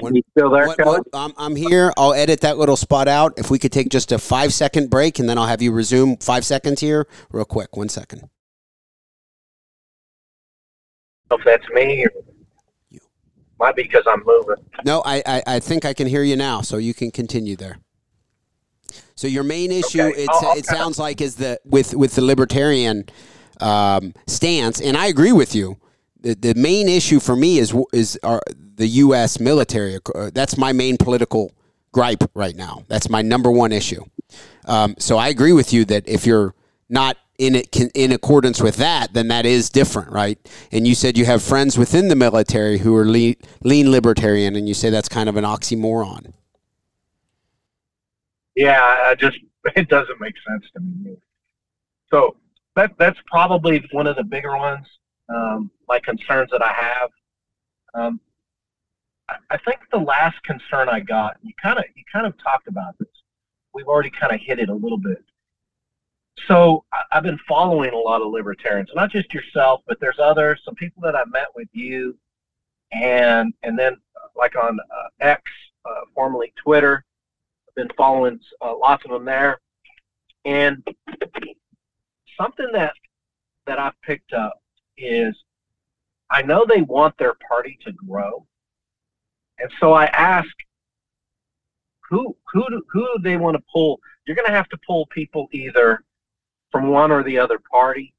[0.00, 1.92] What- you still there, What- what- I'm, I'm here.
[1.96, 3.34] I'll edit that little spot out.
[3.38, 6.16] If we could take just a five second break, and then I'll have you resume
[6.18, 7.76] five seconds here, real quick.
[7.76, 8.28] One second.
[11.30, 12.10] If that's me, or
[13.58, 14.62] Might be because I'm moving.
[14.84, 17.78] No, I, I, I think I can hear you now, so you can continue there.
[19.16, 20.14] So your main issue, Okay.
[20.18, 23.06] Oh, it, I'll- I'll it sounds like, is the with with the libertarian
[23.60, 25.78] um, stance, and I agree with you.
[26.20, 28.40] The, the main issue for me is is our,
[28.76, 29.40] the U.S.
[29.40, 29.98] military.
[30.14, 31.52] Uh, That's my main political
[31.92, 32.84] gripe right now.
[32.88, 34.04] That's my number one issue.
[34.66, 36.54] Um, so I agree with you that if you're
[36.88, 40.38] not in it in accordance with that, then that is different, right?
[40.72, 44.68] And you said you have friends within the military who are lean, lean libertarian, and
[44.68, 46.32] you say that's kind of an oxymoron.
[48.54, 49.38] Yeah, I just
[49.76, 51.16] it doesn't make sense to me.
[52.10, 52.36] So
[52.76, 54.86] that that's probably one of the bigger ones.
[55.28, 57.10] Um, my concerns that I have.
[57.94, 58.20] Um,
[59.28, 62.68] I, I think the last concern I got, you kind of you kind of talked
[62.68, 63.08] about this.
[63.74, 65.24] We've already kind of hit it a little bit.
[66.46, 70.60] So I, I've been following a lot of libertarians, not just yourself, but there's others,
[70.64, 72.16] some people that I met with you,
[72.92, 75.42] and and then uh, like on uh, X,
[75.84, 77.04] uh, formerly Twitter
[77.68, 79.60] I've been following uh, lots of them there,
[80.44, 80.86] and
[82.36, 82.92] something that
[83.66, 84.60] that I've picked up
[84.96, 85.36] is
[86.30, 88.46] I know they want their party to grow,
[89.58, 90.48] and so I ask
[92.08, 94.00] who who do, who do they want to pull?
[94.26, 96.02] You're going to have to pull people either
[96.70, 98.12] from one or the other party,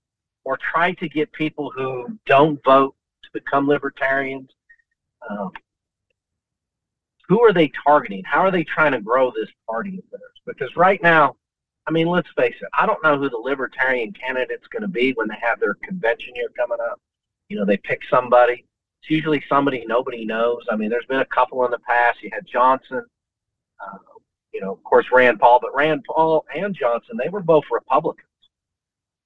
[0.44, 4.50] or try to get people who don't vote to become libertarians.
[5.30, 5.52] Um,
[7.28, 8.24] who are they targeting?
[8.24, 10.32] How are they trying to grow this party of theirs?
[10.46, 11.36] Because right now,
[11.88, 15.13] I mean, let's face it, I don't know who the libertarian candidate's going to be
[15.13, 17.00] when they have their convention here coming up.
[17.47, 18.65] You know, they pick somebody.
[19.02, 20.63] It's usually somebody nobody knows.
[20.69, 22.21] I mean, there's been a couple in the past.
[22.21, 23.06] You had Johnson,
[23.80, 23.97] uh,
[24.54, 28.28] you know, of course, Rand Paul, but Rand Paul and Johnson, they were both Republicans.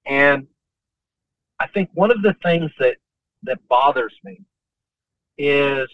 [0.06, 0.46] And
[1.60, 2.98] I think one of the things that,
[3.44, 4.42] that bothers me
[5.38, 5.88] is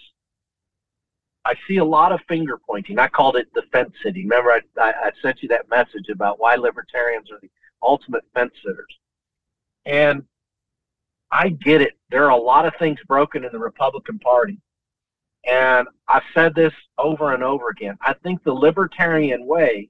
[1.48, 3.00] I see a lot of finger pointing.
[3.00, 4.24] I called it the fence sitting.
[4.28, 7.50] Remember, I, I, I sent you that message about why libertarians are the
[7.82, 9.00] ultimate fence sitters.
[9.86, 10.26] And
[11.32, 11.94] I get it.
[12.10, 14.60] There are a lot of things broken in the Republican Party.
[15.46, 17.98] And I've said this over and over again.
[18.02, 19.90] I think the libertarian way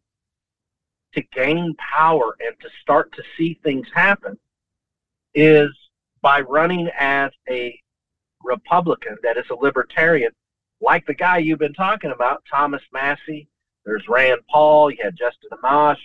[1.16, 4.38] to gain power and to start to see things happen
[5.34, 5.70] is
[6.22, 7.80] by running as a
[8.44, 10.32] Republican that is a libertarian
[10.82, 13.48] like the guy you've been talking about, Thomas Massie.
[13.86, 14.92] There's Rand Paul.
[14.92, 16.00] You had Justin Amash.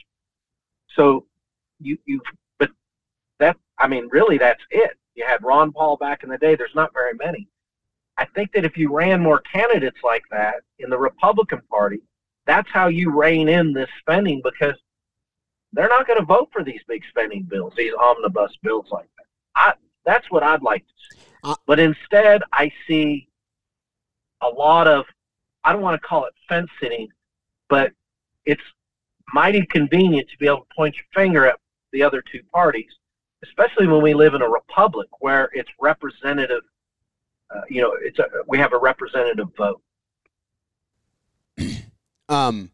[0.96, 1.26] So
[1.80, 2.20] you you
[2.58, 2.70] but
[3.38, 4.92] that I mean really that's it.
[5.14, 6.54] You had Ron Paul back in the day.
[6.54, 7.48] There's not very many.
[8.16, 12.00] I think that if you ran more candidates like that in the Republican Party,
[12.46, 14.76] that's how you rein in this spending because
[15.72, 19.26] they're not going to vote for these big spending bills, these omnibus bills like that.
[19.56, 19.72] I
[20.04, 21.22] that's what I'd like to see.
[21.44, 23.28] Uh, but instead, I see
[24.42, 25.04] a lot of
[25.64, 27.08] I don't want to call it fence sitting,
[27.68, 27.92] but
[28.46, 28.62] it's
[29.32, 31.56] mighty convenient to be able to point your finger at
[31.92, 32.90] the other two parties,
[33.44, 36.62] especially when we live in a republic where it's representative.
[37.54, 39.80] Uh, you know, it's a, we have a representative vote.
[42.28, 42.70] Um,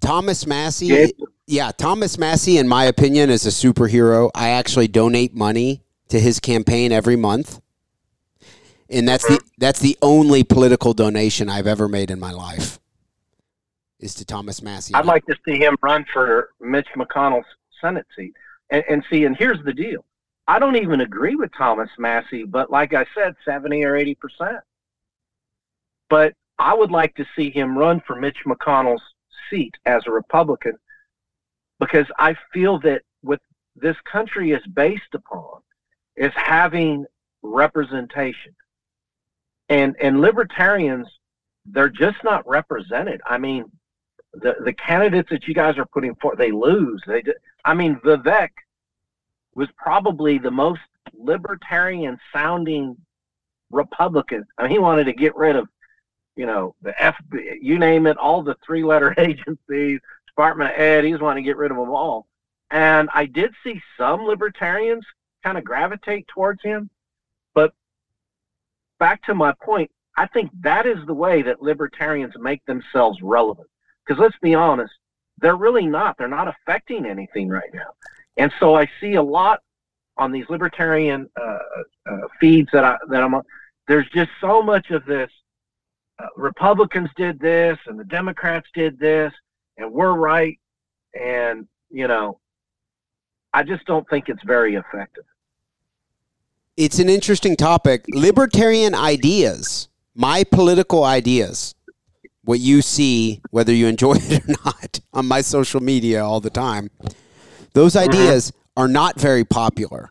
[0.00, 1.06] Thomas Massie, Yeah.
[1.46, 4.30] yeah, Thomas Massie, in my opinion, is a superhero.
[4.34, 7.60] I actually donate money to his campaign every month,
[8.90, 12.78] and that's the that's the only political donation I've ever made in my life.
[13.98, 14.94] Is to Thomas Massie.
[14.94, 17.46] I'd like to see him run for Mitch McConnell's
[17.80, 18.34] Senate seat.
[18.70, 20.04] And, and see, and here's the deal.
[20.48, 24.60] I don't even agree with Thomas Massie, but like I said, 70 or 80%.
[26.10, 29.02] But I would like to see him run for Mitch McConnell's
[29.50, 30.76] seat as a Republican
[31.80, 33.40] because I feel that what
[33.74, 35.60] this country is based upon
[36.16, 37.06] is having
[37.42, 38.54] representation.
[39.68, 41.08] And and libertarians,
[41.64, 43.20] they're just not represented.
[43.26, 43.64] I mean,
[44.32, 47.02] the the candidates that you guys are putting forth, they lose.
[47.06, 47.22] They,
[47.64, 48.50] I mean, Vivek
[49.54, 50.80] was probably the most
[51.14, 52.96] libertarian sounding
[53.70, 54.44] Republican.
[54.58, 55.68] I mean, he wanted to get rid of,
[56.36, 61.04] you know, the FBI, you name it, all the three letter agencies, Department of Ed.
[61.04, 62.26] He was wanting to get rid of them all.
[62.70, 65.04] And I did see some libertarians
[65.42, 66.90] kind of gravitate towards him.
[68.98, 73.68] Back to my point, I think that is the way that libertarians make themselves relevant.
[74.06, 74.92] Because let's be honest,
[75.38, 76.16] they're really not.
[76.16, 77.90] They're not affecting anything right now.
[78.36, 79.60] And so I see a lot
[80.16, 81.58] on these libertarian uh,
[82.10, 83.42] uh, feeds that I that I'm on.
[83.88, 85.30] There's just so much of this.
[86.18, 89.32] Uh, Republicans did this, and the Democrats did this,
[89.76, 90.58] and we're right.
[91.18, 92.40] And you know,
[93.52, 95.24] I just don't think it's very effective.
[96.76, 98.04] It's an interesting topic.
[98.08, 101.74] Libertarian ideas my political ideas,
[102.42, 106.48] what you see, whether you enjoy it or not, on my social media all the
[106.50, 106.90] time,
[107.74, 108.10] those Mm-hmm.
[108.10, 110.10] ideas are not very popular.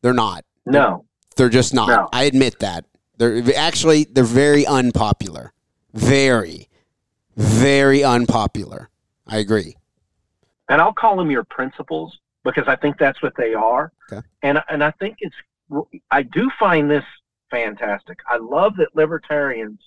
[0.00, 0.46] They're not.
[0.64, 1.04] No.
[1.36, 1.88] They're just not.
[1.88, 2.08] No.
[2.14, 2.86] I admit that.
[3.18, 5.52] They're actually they're very unpopular.
[5.92, 6.68] Very,
[7.36, 8.88] very unpopular.
[9.26, 9.76] I agree.
[10.70, 13.92] and I'll call them your principles because I think that's what they are.
[14.10, 14.26] Okay.
[14.42, 15.36] And and I think it's
[16.10, 17.04] I do find this
[17.50, 18.18] fantastic.
[18.28, 19.80] I love that libertarians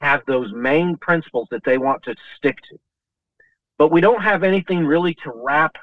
[0.00, 2.78] have those main principles that they want to stick to,
[3.78, 5.74] but we don't have anything really to wrap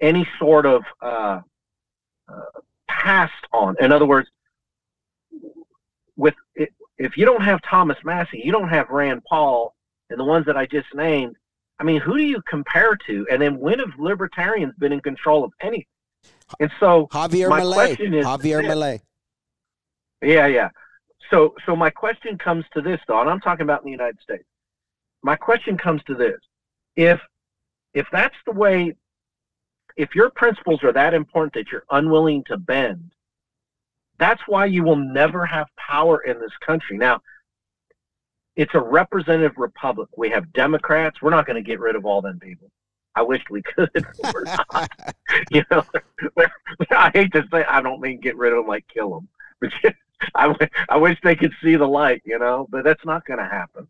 [0.00, 1.40] any sort of uh,
[2.28, 3.76] uh, past on.
[3.80, 4.28] In other words,
[6.16, 6.34] with
[6.98, 9.74] if you don't have Thomas Massie, you don't have Rand Paul,
[10.10, 11.36] and the ones that I just named.
[11.78, 13.26] I mean, who do you compare to?
[13.30, 15.84] And then when have libertarians been in control of anything?
[16.60, 17.74] And so, Javier My Milei.
[17.74, 18.70] question is Javier this.
[18.70, 19.00] Milei.
[20.22, 20.68] yeah, yeah.
[21.30, 24.20] So, so my question comes to this, though, and I'm talking about in the United
[24.20, 24.44] States.
[25.22, 26.38] My question comes to this:
[26.94, 27.20] if
[27.94, 28.94] if that's the way,
[29.96, 33.12] if your principles are that important that you're unwilling to bend,
[34.18, 36.96] that's why you will never have power in this country.
[36.96, 37.20] Now,
[38.54, 40.08] it's a representative republic.
[40.16, 41.20] We have Democrats.
[41.20, 42.70] We're not going to get rid of all them people.
[43.16, 43.90] I wish we could.
[44.32, 44.90] We're not.
[45.50, 45.82] you know,
[46.90, 47.64] I hate to say.
[47.64, 49.28] I don't mean get rid of them like kill them,
[49.60, 49.72] but
[50.90, 52.22] I wish they could see the light.
[52.24, 53.88] You know, but that's not going to happen.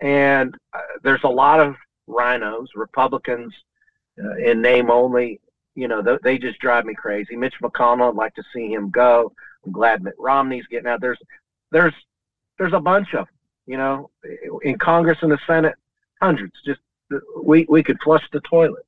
[0.00, 1.76] And uh, there's a lot of
[2.08, 3.54] RINOs, Republicans,
[4.22, 5.40] uh, in name only.
[5.76, 7.36] You know, th- they just drive me crazy.
[7.36, 9.32] Mitch McConnell, I'd like to see him go.
[9.64, 11.00] I'm glad Mitt Romney's getting out.
[11.00, 11.18] There's,
[11.70, 11.92] there's,
[12.58, 13.34] there's a bunch of them.
[13.66, 14.10] You know,
[14.62, 15.74] in Congress and the Senate,
[16.20, 16.54] hundreds.
[16.64, 16.80] Just
[17.42, 18.84] we we could flush the toilet.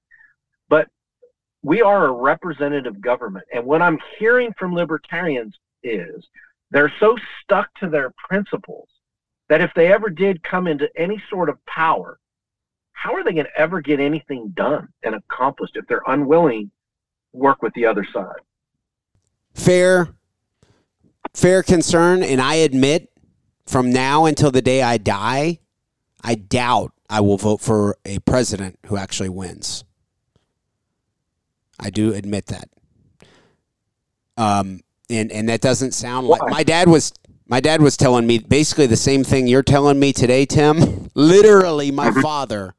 [0.69, 0.89] But
[1.62, 6.27] we are a representative government, and what I'm hearing from libertarians is
[6.71, 8.89] they're so stuck to their principles
[9.49, 12.19] that if they ever did come into any sort of power,
[12.93, 16.71] how are they going to ever get anything done and accomplished if they're unwilling
[17.33, 18.41] to work with the other side?
[19.55, 20.09] Fair,
[21.35, 23.11] fair concern, and I admit,
[23.66, 25.61] from now until the day I die,
[26.23, 29.84] I doubt I will vote for a president who actually wins.
[31.80, 32.68] I do admit that.
[34.36, 34.80] Um,
[35.11, 37.12] and and that doesn't sound like my dad was.
[37.46, 41.11] My dad was telling me basically the same thing you're telling me today, Tim.
[41.14, 42.74] Literally, my father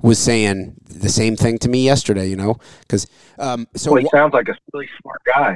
[0.00, 2.28] was saying the same thing to me yesterday.
[2.28, 3.08] You know, because
[3.38, 5.54] um, so Well, he sounds like a really smart guy.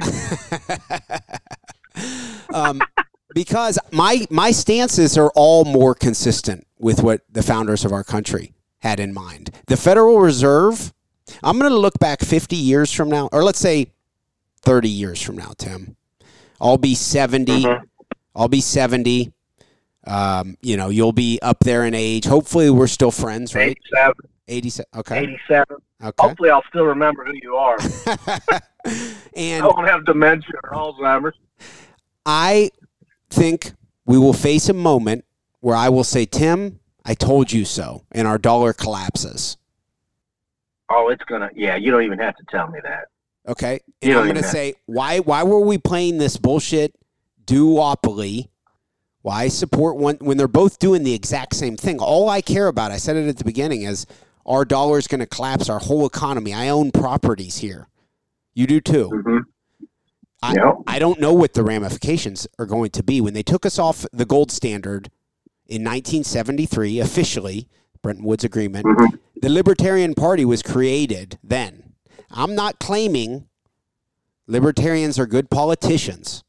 [2.53, 2.81] um,
[3.33, 8.53] because my my stances are all more consistent with what the founders of our country
[8.79, 9.51] had in mind.
[9.67, 10.93] The Federal Reserve.
[11.43, 13.91] I'm going to look back 50 years from now, or let's say
[14.63, 15.95] 30 years from now, Tim.
[16.59, 17.63] I'll be 70.
[17.63, 17.81] Mhm.
[18.35, 19.31] I'll be 70.
[20.05, 22.25] Um, you know, you'll be up there in age.
[22.25, 23.69] Hopefully, we're still friends, right?
[23.69, 24.13] 87,
[24.47, 24.85] 87.
[24.97, 25.17] Okay.
[25.19, 25.77] 87.
[26.03, 26.27] Okay.
[26.27, 27.77] Hopefully, I'll still remember who you are.
[28.07, 28.61] I
[29.35, 31.35] and don't have dementia or Alzheimer's.
[32.25, 32.71] I
[33.31, 33.73] think
[34.05, 35.25] we will face a moment
[35.59, 39.57] where I will say, Tim, I told you so, and our dollar collapses.
[40.89, 41.49] Oh, it's gonna.
[41.55, 43.05] Yeah, you don't even have to tell me that.
[43.47, 43.79] Okay.
[44.01, 46.93] And I'm have- say, why why were we playing this bullshit
[47.45, 48.49] duopoly?
[49.21, 51.99] Why support one when they're both doing the exact same thing?
[51.99, 54.05] All I care about, I said it at the beginning, is
[54.45, 56.53] our dollar is going to collapse our whole economy.
[56.53, 57.87] I own properties here.
[58.53, 59.09] You do too.
[59.13, 59.37] Mm-hmm.
[60.43, 60.75] I, Yep.
[60.87, 63.21] I don't know what the ramifications are going to be.
[63.21, 65.09] When they took us off the gold standard
[65.67, 67.67] in 1973, officially,
[68.01, 69.19] Bretton Woods Agreement, Mhm.
[69.41, 71.93] the Libertarian Party was created then.
[72.31, 73.47] I'm not claiming
[74.47, 76.43] libertarians are good politicians.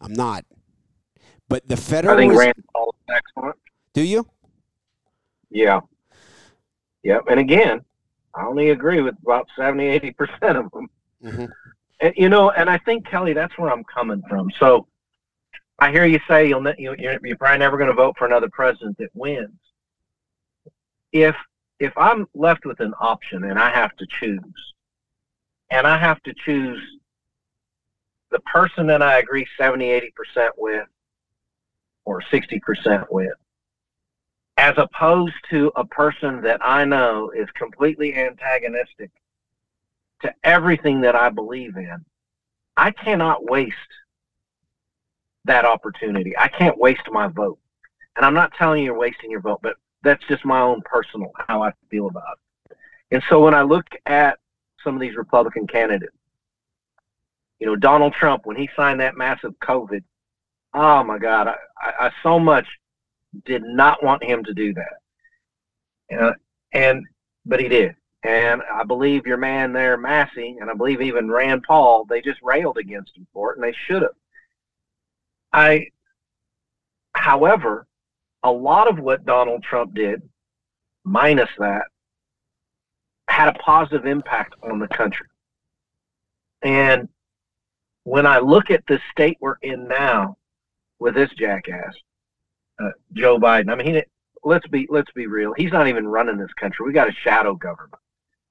[0.00, 0.44] I'm not.
[1.48, 3.56] But the I federal think Rand Paul is excellent.
[3.92, 4.26] do you?
[5.50, 5.80] Yeah.
[7.02, 7.24] Yep.
[7.28, 7.84] And again,
[8.34, 10.88] I only agree with about 70, 80 percent of them.
[11.22, 11.44] hmm
[12.00, 14.50] And you know, and I think Kelly, that's where I'm coming from.
[14.58, 14.86] So
[15.78, 18.26] I hear you say you'll ne- you you're, you're probably never going to vote for
[18.26, 19.58] another president that wins.
[21.12, 21.34] If
[21.78, 24.74] if I'm left with an option and I have to choose,
[25.70, 26.82] and I have to choose
[28.30, 30.86] the person that I agree 70, 80 percent with,
[32.04, 33.32] or 60 percent with,
[34.58, 39.10] as opposed to a person that I know is completely antagonistic
[40.22, 42.04] to everything that I believe in,
[42.76, 43.74] I cannot waste
[45.44, 46.36] that opportunity.
[46.38, 47.58] I can't waste my vote.
[48.16, 51.32] And I'm not telling you you're wasting your vote, but that's just my own personal
[51.46, 52.38] how I feel about
[52.70, 52.76] it.
[53.12, 54.38] And so when I look at
[54.84, 56.14] some of these Republican candidates,
[57.58, 60.02] you know, Donald Trump, when he signed that massive COVID
[60.72, 62.66] Oh my God, I, I, I so much
[63.44, 66.34] did not want him to do that,
[66.72, 67.04] and
[67.44, 67.94] but he did.
[68.22, 72.40] And I believe your man there, Massey, and I believe even Rand Paul, they just
[72.42, 74.12] railed against him for it, and they should have.
[75.52, 75.86] I,
[77.14, 77.86] however,
[78.42, 80.22] a lot of what Donald Trump did,
[81.04, 81.84] minus that,
[83.28, 85.26] had a positive impact on the country.
[86.62, 87.08] And
[88.04, 90.36] when I look at the state we're in now
[90.98, 91.94] with this jackass,
[92.82, 94.02] uh, Joe Biden, I mean, he,
[94.44, 95.54] let's be let's be real.
[95.56, 96.86] He's not even running this country.
[96.86, 97.94] We got a shadow government.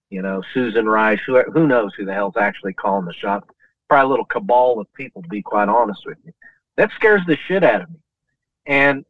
[0.09, 1.19] You know, Susan Rice.
[1.25, 3.47] Who who knows who the hell's actually calling the shots?
[3.87, 6.33] Probably a little cabal of people, to be quite honest with you.
[6.77, 7.99] That scares the shit out of me.
[8.65, 9.05] And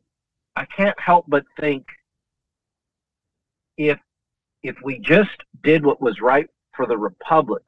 [0.55, 1.85] I can't help but think
[3.77, 3.97] if
[4.61, 7.63] if we just did what was right for the republic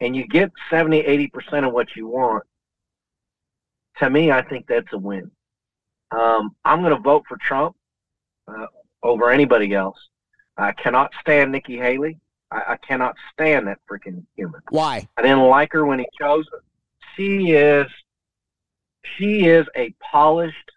[0.00, 2.42] and you get 70 80% of what you want
[3.98, 5.30] to me i think that's a win
[6.10, 7.76] um, i'm going to vote for trump
[8.48, 8.66] uh,
[9.02, 9.98] over anybody else
[10.58, 12.18] i cannot stand nikki haley.
[12.50, 14.60] I, I cannot stand that freaking human.
[14.70, 15.08] Why?
[15.16, 16.62] I didn't like her when he chose her.
[17.16, 17.86] She is
[19.16, 20.70] she is a polished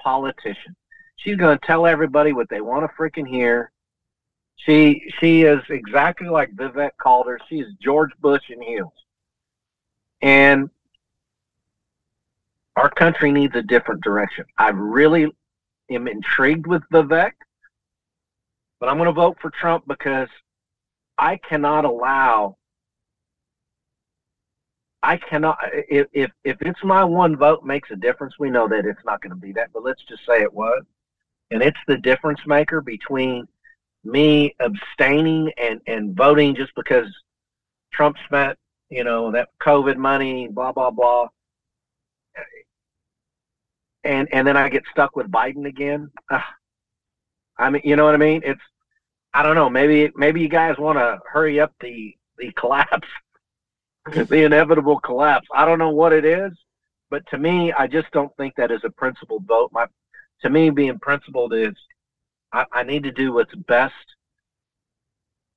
[0.00, 0.76] politician.
[1.16, 3.70] She's going to tell everybody what they want to freaking hear.
[4.56, 7.38] She she is exactly like Vivek called her.
[7.48, 8.92] She's George Bush in heels.
[10.22, 10.70] And
[12.76, 14.44] our country needs a different direction.
[14.58, 15.28] I really
[15.90, 17.32] am intrigued with Vivek,
[18.80, 20.28] but I'm going to vote for Trump because
[21.18, 22.56] I cannot allow.
[25.02, 28.34] I cannot if if it's my one vote makes a difference.
[28.38, 30.82] We know that it's not going to be that, but let's just say it was,
[31.50, 33.46] and it's the difference maker between
[34.06, 37.06] me abstaining and, and voting just because
[37.92, 38.56] Trump spent,
[38.88, 41.28] you know, that COVID money, blah, blah, blah.
[44.04, 46.10] And, and then I get stuck with Biden again.
[46.30, 46.40] Uh,
[47.58, 48.42] I mean, you know what I mean?
[48.44, 48.60] It's,
[49.34, 49.68] I don't know.
[49.68, 53.08] Maybe, maybe you guys want to hurry up the, the collapse,
[54.12, 55.46] the inevitable collapse.
[55.54, 56.52] I don't know what it is,
[57.10, 59.70] but to me, I just don't think that is a principled vote.
[59.72, 59.86] My,
[60.42, 61.74] to me, being principled is
[62.52, 63.94] I, I need to do what's best,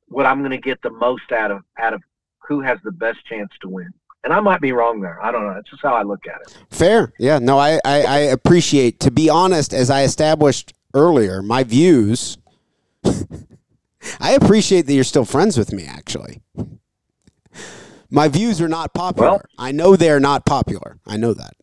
[0.07, 2.01] what I'm going to get the most out of out of
[2.47, 3.93] who has the best chance to win.
[4.23, 5.23] And I might be wrong there.
[5.23, 5.53] I don't know.
[5.53, 6.57] That's just how I look at it.
[6.69, 7.13] Fair.
[7.19, 7.39] Yeah.
[7.39, 12.37] No, I, I, I appreciate, to be honest, as I established earlier, my views.
[14.19, 16.41] I appreciate that you're still friends with me, actually.
[18.09, 19.29] My views are not popular.
[19.29, 20.97] Well, I know they're not popular.
[21.05, 21.53] I know that.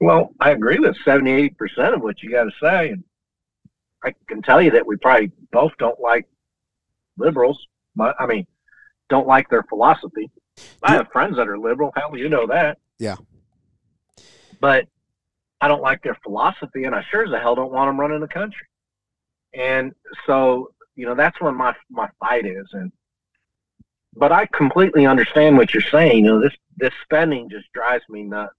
[0.00, 2.90] Well, I agree with 70, 80% of what you got to say.
[2.90, 3.04] And
[4.02, 6.26] I can tell you that we probably both don't like
[7.18, 7.66] liberals.
[8.00, 8.46] I mean,
[9.10, 10.30] don't like their philosophy.
[10.82, 11.92] I have friends that are liberal.
[11.94, 12.78] Hell, you know that.
[12.98, 13.16] Yeah.
[14.58, 14.86] But
[15.60, 18.20] I don't like their philosophy, and I sure as the hell don't want them running
[18.20, 18.66] the country.
[19.54, 19.92] And
[20.26, 22.66] so, you know, that's where my my fight is.
[22.72, 22.92] And
[24.14, 26.24] but I completely understand what you're saying.
[26.24, 28.54] You know, this this spending just drives me nuts.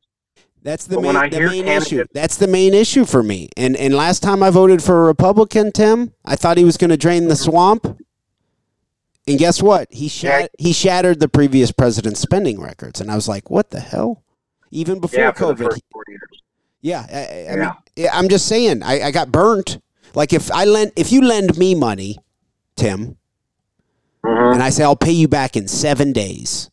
[0.64, 2.06] That's the main, the main issue.
[2.14, 3.50] That's the main issue for me.
[3.58, 6.92] And and last time I voted for a Republican, Tim, I thought he was going
[6.92, 8.00] to drain the swamp.
[9.28, 9.88] And guess what?
[9.92, 13.80] He shat- he shattered the previous president's spending records, and I was like, "What the
[13.80, 14.24] hell?"
[14.72, 15.80] Even before yeah, COVID.
[16.82, 17.74] Yeah, I, I yeah.
[17.96, 19.80] Mean, I'm just saying, I, I got burnt.
[20.14, 22.18] Like if I lend, if you lend me money,
[22.76, 23.18] Tim,
[24.26, 24.54] mm-hmm.
[24.54, 26.70] and I say I'll pay you back in seven days,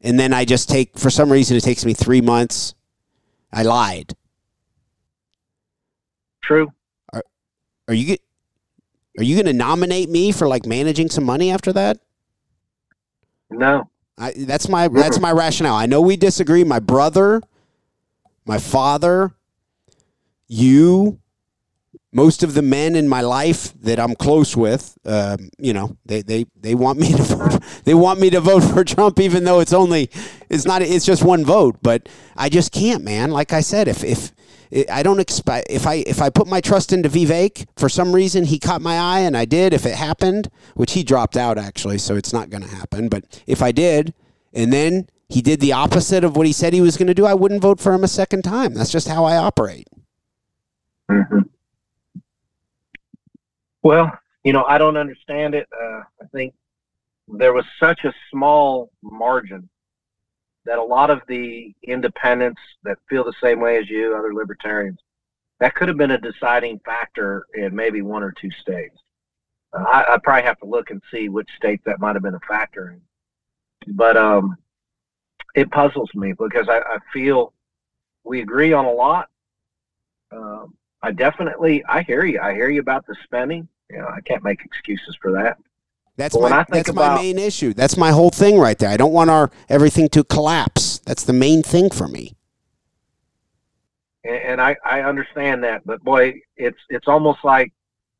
[0.00, 2.74] and then I just take for some reason it takes me three months
[3.52, 4.14] I lied.
[6.42, 6.72] True.
[7.12, 7.22] Are,
[7.88, 8.16] are you
[9.18, 11.98] are you going to nominate me for like managing some money after that?
[13.50, 13.88] No.
[14.18, 15.74] I, that's my that's my rationale.
[15.74, 16.64] I know we disagree.
[16.64, 17.42] My brother,
[18.46, 19.34] my father,
[20.46, 21.18] you,
[22.12, 26.22] most of the men in my life that I'm close with, um, you know, they,
[26.22, 29.60] they, they want me to vote, they want me to vote for Trump, even though
[29.60, 30.10] it's only
[30.48, 31.78] it's not it's just one vote.
[31.82, 33.30] But I just can't, man.
[33.30, 34.32] Like I said, if if
[34.90, 38.44] I don't expect if I if I put my trust into Vivek for some reason
[38.44, 41.98] he caught my eye and I did if it happened, which he dropped out actually,
[41.98, 43.08] so it's not going to happen.
[43.08, 44.14] But if I did,
[44.52, 47.26] and then he did the opposite of what he said he was going to do,
[47.26, 48.74] I wouldn't vote for him a second time.
[48.74, 49.88] That's just how I operate.
[51.10, 51.40] Mm-hmm.
[53.82, 55.68] Well, you know, I don't understand it.
[55.72, 56.54] Uh, I think
[57.28, 59.68] there was such a small margin
[60.64, 64.98] that a lot of the independents that feel the same way as you, other libertarians,
[65.60, 68.98] that could have been a deciding factor in maybe one or two states.
[69.72, 72.34] Uh, I, I probably have to look and see which states that might have been
[72.34, 73.94] a factor in.
[73.94, 74.56] But um,
[75.56, 77.52] it puzzles me because I, I feel
[78.22, 79.28] we agree on a lot.
[80.30, 82.40] Um, I definitely, I hear you.
[82.40, 83.66] I hear you about the spending.
[83.90, 85.56] You know, I can't make excuses for that.
[86.16, 87.72] That's my that's about, my main issue.
[87.74, 88.88] That's my whole thing right there.
[88.88, 90.98] I don't want our everything to collapse.
[91.00, 92.36] That's the main thing for me.
[94.24, 97.72] And, and I, I understand that, but boy, it's it's almost like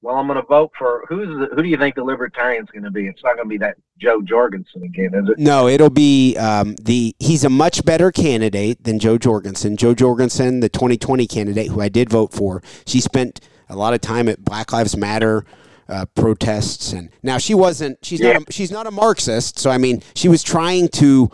[0.06, 2.84] well, I'm going to vote for who's the, who do you think the Libertarian's going
[2.84, 3.08] to be?
[3.08, 5.36] It's not going to be that Jo Jorgensen again, is it?
[5.36, 7.16] No, it'll be um, the.
[7.18, 9.76] He's a much better candidate than Jo Jorgensen.
[9.76, 14.00] Jo Jorgensen, the 2020 candidate who I did vote for, she spent a lot of
[14.00, 15.44] time at Black Lives Matter.
[15.88, 18.32] Uh, protests and now she wasn't she's yeah.
[18.32, 21.30] not a, she's not a Marxist so I mean she was trying to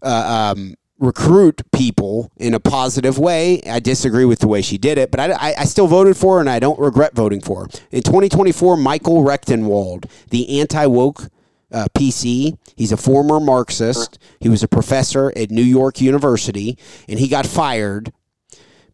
[0.00, 3.60] uh, um, recruit people in a positive way.
[3.62, 6.40] I disagree with the way she did it, but I, I, still voted for her
[6.40, 7.68] and I don't regret voting for her.
[7.90, 11.28] In 2024, Michael Rectenwald, the anti woke
[11.72, 14.18] uh, PC, he's a former Marxist.
[14.40, 16.78] He was a professor at New York University,
[17.08, 18.12] and he got fired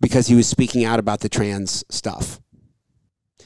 [0.01, 2.41] because he was speaking out about the trans stuff.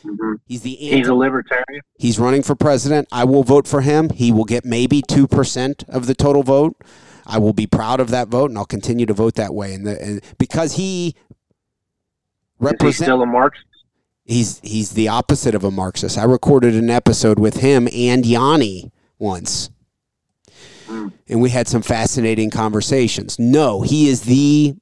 [0.05, 0.35] Mm-hmm.
[0.47, 1.83] He's the anti- he's a libertarian.
[1.99, 3.09] He's running for president.
[3.13, 4.11] I will vote for him.
[4.11, 6.77] He will get maybe two percent of the total vote.
[7.31, 9.73] I will be proud of that vote, and I'll continue to vote that way.
[9.73, 11.15] And, the, and because he
[12.59, 13.67] represents still a Marxist.
[14.25, 16.19] He's he's the opposite of a Marxist.
[16.19, 19.71] I recorded an episode with him and Yanni once,
[20.87, 21.13] mm.
[21.29, 23.39] and we had some fascinating conversations.
[23.39, 24.75] No, he is the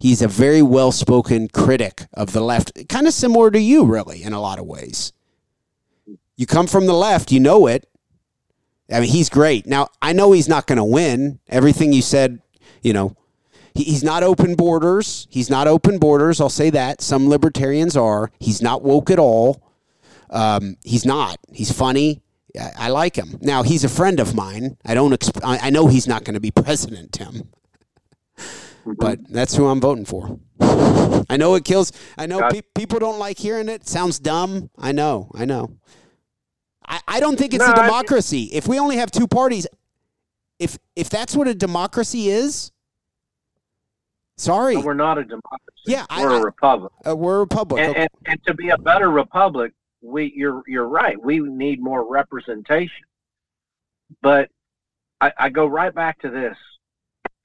[0.00, 4.22] he's a very well spoken critic of the left, kind of similar to you, really,
[4.22, 5.12] in a lot of ways.
[6.36, 7.88] You come from the left, you know it,
[8.90, 9.66] I mean, he's great.
[9.66, 11.40] Now, I know he's not going to win.
[11.48, 12.40] Everything you said,
[12.82, 13.16] you know,
[13.74, 15.26] he, he's not open borders.
[15.30, 16.40] He's not open borders.
[16.40, 17.00] I'll say that.
[17.02, 18.30] Some libertarians are.
[18.38, 19.62] He's not woke at all.
[20.30, 21.38] Um, he's not.
[21.52, 22.22] He's funny.
[22.58, 23.38] I, I, like him.
[23.40, 24.76] Now, he's a friend of mine.
[24.84, 25.12] I don't.
[25.12, 27.48] Exp- I, I know he's not going to be president, Tim.
[28.84, 30.38] But that's who I'm voting for.
[31.28, 31.90] I know it kills.
[32.16, 33.88] I know pe- people don't like hearing it.
[33.88, 34.70] Sounds dumb.
[34.78, 35.30] I know.
[35.34, 35.76] I know.
[36.86, 38.50] I, I don't think it's no, a democracy.
[38.52, 39.66] If we only have two parties,
[40.58, 42.72] if if that's what a democracy is,
[44.36, 45.62] sorry, we're not a democracy.
[45.86, 46.92] Yeah, we're I, a republic.
[47.06, 47.82] Uh, we're a republic.
[47.82, 49.72] And, and, and to be a better republic,
[50.02, 51.20] we you're you're right.
[51.22, 53.04] We need more representation.
[54.22, 54.50] But
[55.20, 56.56] I, I go right back to this.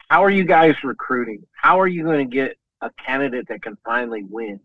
[0.09, 1.45] How are you guys recruiting?
[1.53, 4.59] How are you going to get a candidate that can finally win?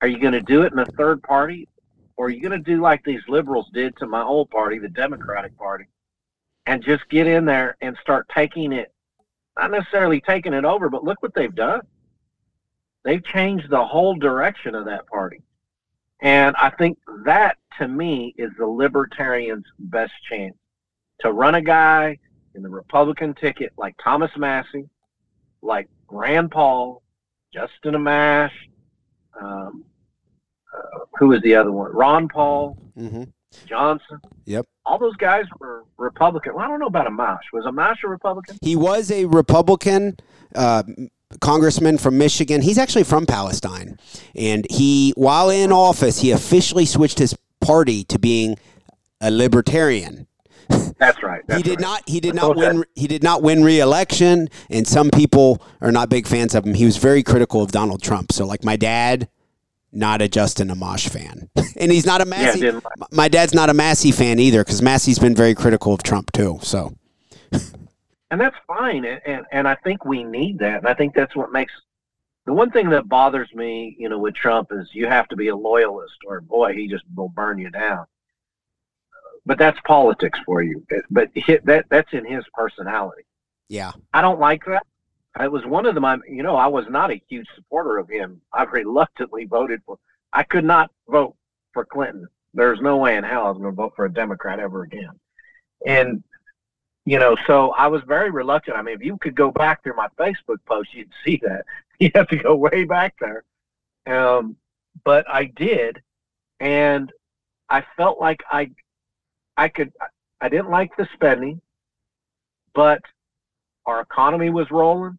[0.00, 1.68] Are you going to do it in a third party?
[2.16, 4.88] Or are you going to do like these liberals did to my old party, the
[4.88, 5.86] Democratic Party,
[6.66, 8.92] and just get in there and start taking it,
[9.58, 11.80] not necessarily taking it over, but look what they've done.
[13.04, 15.42] They've changed the whole direction of that party.
[16.22, 20.54] And I think that, to me, is the libertarians' best chance
[21.20, 22.18] to run a guy
[22.54, 24.88] in the Republican ticket like Thomas Massie,
[25.60, 27.02] like Rand Paul,
[27.52, 28.52] Justin Amash,
[29.40, 29.84] um,
[31.18, 31.92] who was the other one?
[31.92, 33.24] Ron Paul, mm-hmm.
[33.66, 34.20] Johnson.
[34.46, 34.66] Yep.
[34.86, 36.54] All those guys were Republican.
[36.54, 37.38] Well, I don't know about Amash.
[37.52, 38.58] Was Amash a Republican?
[38.60, 40.16] He was a Republican.
[40.54, 40.82] Uh,
[41.40, 42.62] congressman from Michigan.
[42.62, 43.98] He's actually from Palestine.
[44.36, 48.56] And he, while in office, he officially switched his party to being
[49.20, 50.26] a libertarian.
[50.98, 51.42] That's right.
[51.46, 51.80] That's he did right.
[51.80, 52.08] not.
[52.08, 52.84] He did not win.
[52.94, 56.72] He did not win re-election, and some people are not big fans of him.
[56.72, 58.32] He was very critical of Donald Trump.
[58.32, 59.28] So, like my dad,
[59.94, 62.60] not a Justin Amash fan, and he's not a Massie.
[62.60, 62.80] Yeah,
[63.12, 66.58] my dad's not a Massie fan either because Massie's been very critical of Trump too.
[66.62, 66.94] So,
[68.30, 71.34] and that's fine, and, and and I think we need that, and I think that's
[71.36, 71.72] what makes
[72.46, 75.48] the one thing that bothers me, you know, with Trump is you have to be
[75.48, 78.04] a loyalist, or boy, he just will burn you down.
[79.46, 80.84] But that's politics for you.
[81.10, 83.22] But that that's in his personality.
[83.68, 84.86] Yeah, I don't like that.
[85.40, 86.04] It was one of them.
[86.04, 88.40] I'm, you know, I was not a huge supporter of him.
[88.52, 89.98] I reluctantly voted for.
[90.32, 91.34] I could not vote
[91.72, 92.28] for Clinton.
[92.54, 95.10] There's no way in hell I was going to vote for a Democrat ever again.
[95.86, 96.22] And
[97.06, 98.76] you know, so I was very reluctant.
[98.76, 101.64] I mean, if you could go back through my Facebook post, you'd see that.
[102.00, 103.44] You have to go way back there.
[104.06, 104.56] Um,
[105.04, 106.02] but I did,
[106.60, 107.12] and
[107.68, 108.70] I felt like I,
[109.56, 109.92] I could.
[110.40, 111.60] I didn't like the spending,
[112.74, 113.00] but
[113.86, 115.18] our economy was rolling.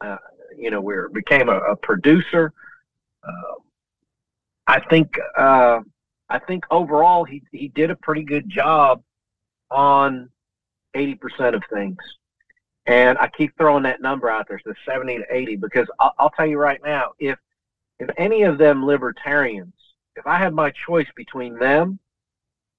[0.00, 0.16] Uh,
[0.56, 2.52] you know, we became a, a producer.
[3.26, 3.54] Uh,
[4.66, 5.80] I think uh,
[6.28, 9.02] I think overall he he did a pretty good job
[9.70, 10.28] on
[10.94, 11.98] eighty percent of things.
[12.86, 16.30] And I keep throwing that number out there, so seventy to eighty, because I'll, I'll
[16.30, 17.38] tell you right now, if
[17.98, 19.74] if any of them libertarians,
[20.16, 21.98] if I had my choice between them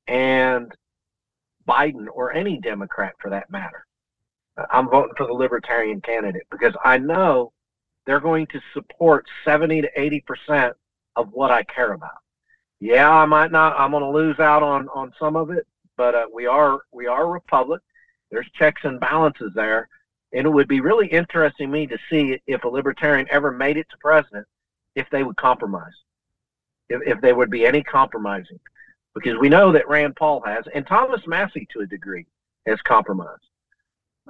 [0.08, 0.74] and
[1.68, 3.86] Biden or any Democrat for that matter,
[4.72, 7.52] I'm voting for the Libertarian candidate because I know
[8.06, 10.74] they're going to support 70 to 80 percent
[11.16, 12.20] of what I care about.
[12.80, 13.78] Yeah, I might not.
[13.78, 17.08] I'm going to lose out on on some of it, but uh, we are we
[17.08, 17.82] are a republic.
[18.32, 19.90] There's checks and balances there,
[20.34, 23.88] and it would be really interesting me to see if a libertarian ever made it
[23.90, 24.48] to president,
[24.96, 25.94] if they would compromise,
[26.90, 28.60] if, if there would be any compromising,
[29.14, 32.26] because we know that Rand Paul has, and Thomas Massie to a degree
[32.66, 33.42] has compromised.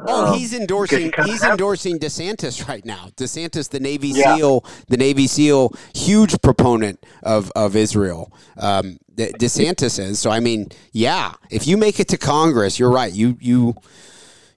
[0.06, 1.12] Oh, he's endorsing.
[1.26, 3.10] He's endorsing DeSantis right now.
[3.16, 4.36] DeSantis, the Navy yeah.
[4.36, 8.32] SEAL, the Navy SEAL, huge proponent of of Israel.
[8.58, 10.20] Um, DeSantis is.
[10.20, 13.12] So I mean, yeah, if you make it to Congress, you're right.
[13.12, 13.76] You you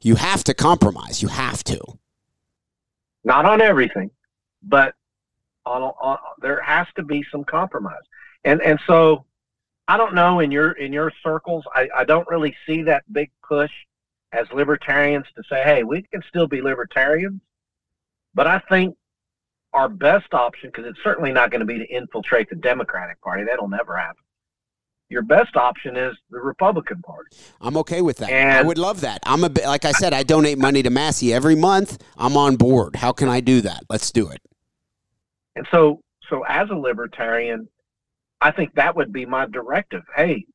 [0.00, 1.22] you have to compromise.
[1.22, 1.80] You have to.
[3.24, 4.10] Not on everything,
[4.62, 4.94] but
[5.64, 8.02] on, on there has to be some compromise.
[8.44, 9.24] And and so
[9.88, 13.30] I don't know in your in your circles, I, I don't really see that big
[13.46, 13.70] push
[14.32, 17.40] as libertarians to say, hey, we can still be libertarians.
[18.34, 18.96] But I think
[19.72, 23.44] our best option, because it's certainly not going to be to infiltrate the Democratic Party,
[23.44, 24.22] that'll never happen.
[25.08, 27.36] Your best option is the Republican Party.
[27.60, 28.30] I'm okay with that.
[28.30, 29.20] And I would love that.
[29.24, 32.02] I'm a bit, like I said, I donate money to Massie every month.
[32.16, 32.96] I'm on board.
[32.96, 33.82] How can I do that?
[33.90, 34.40] Let's do it.
[35.54, 37.68] And so, so as a libertarian,
[38.40, 40.02] I think that would be my directive.
[40.16, 40.46] Hey,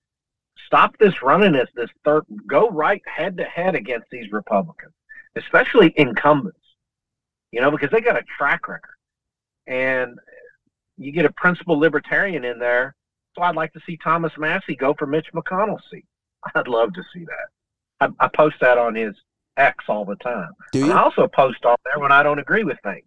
[0.67, 2.25] stop this running as this third.
[2.45, 4.93] Go right head to head against these Republicans,
[5.35, 6.59] especially incumbents.
[7.51, 8.97] You know, because they got a track record,
[9.65, 10.19] and
[10.97, 12.93] you get a principal libertarian in there.
[13.35, 16.05] So I'd like to see Thomas Massie go for Mitch McConnell's seat.
[16.55, 18.11] I'd love to see that.
[18.19, 19.15] I, I post that on his
[19.55, 20.51] X all the time.
[20.73, 20.91] Do you?
[20.91, 23.05] I also post on there when I don't agree with things.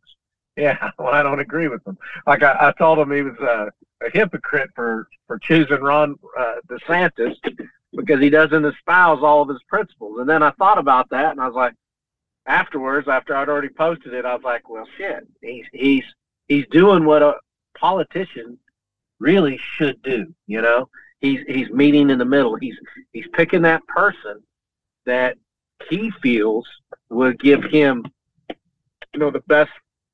[0.56, 1.98] Yeah, when I don't agree with them.
[2.26, 3.66] Like I, I told him he was uh,
[4.02, 7.36] a hypocrite for for choosing Ron uh, DeSantis
[7.94, 10.18] because he doesn't espouse all of his principles.
[10.20, 11.74] And then I thought about that, and I was like,
[12.46, 16.04] afterwards, after I'd already posted it, I was like, well, shit, he's he's
[16.48, 17.34] he's doing what a
[17.78, 18.58] politician
[19.18, 20.32] really should do.
[20.46, 20.88] You know,
[21.20, 22.56] he's he's meeting in the middle.
[22.56, 22.76] He's
[23.12, 24.42] he's picking that person
[25.06, 25.36] that
[25.88, 26.66] he feels
[27.08, 28.04] would give him,
[28.48, 29.70] you know, the best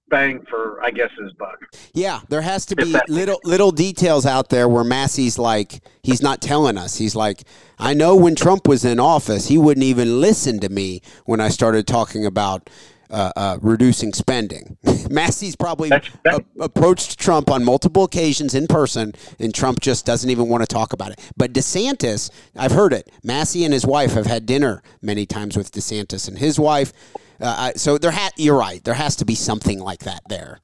[0.08, 1.58] bang for I guess his buck.
[1.92, 6.40] Yeah, there has to be little little details out there where Massie's like he's not
[6.40, 6.96] telling us.
[6.96, 7.42] He's like,
[7.78, 11.48] I know when Trump was in office, he wouldn't even listen to me when I
[11.48, 12.68] started talking about
[13.10, 14.76] uh, uh, reducing spending.
[15.10, 20.04] Massie's probably that's, that's, a- approached Trump on multiple occasions in person, and Trump just
[20.06, 21.32] doesn't even want to talk about it.
[21.36, 23.10] But DeSantis, I've heard it.
[23.22, 26.92] Massie and his wife have had dinner many times with DeSantis and his wife.
[27.40, 28.82] Uh, so there, ha- you're right.
[28.82, 30.60] There has to be something like that there.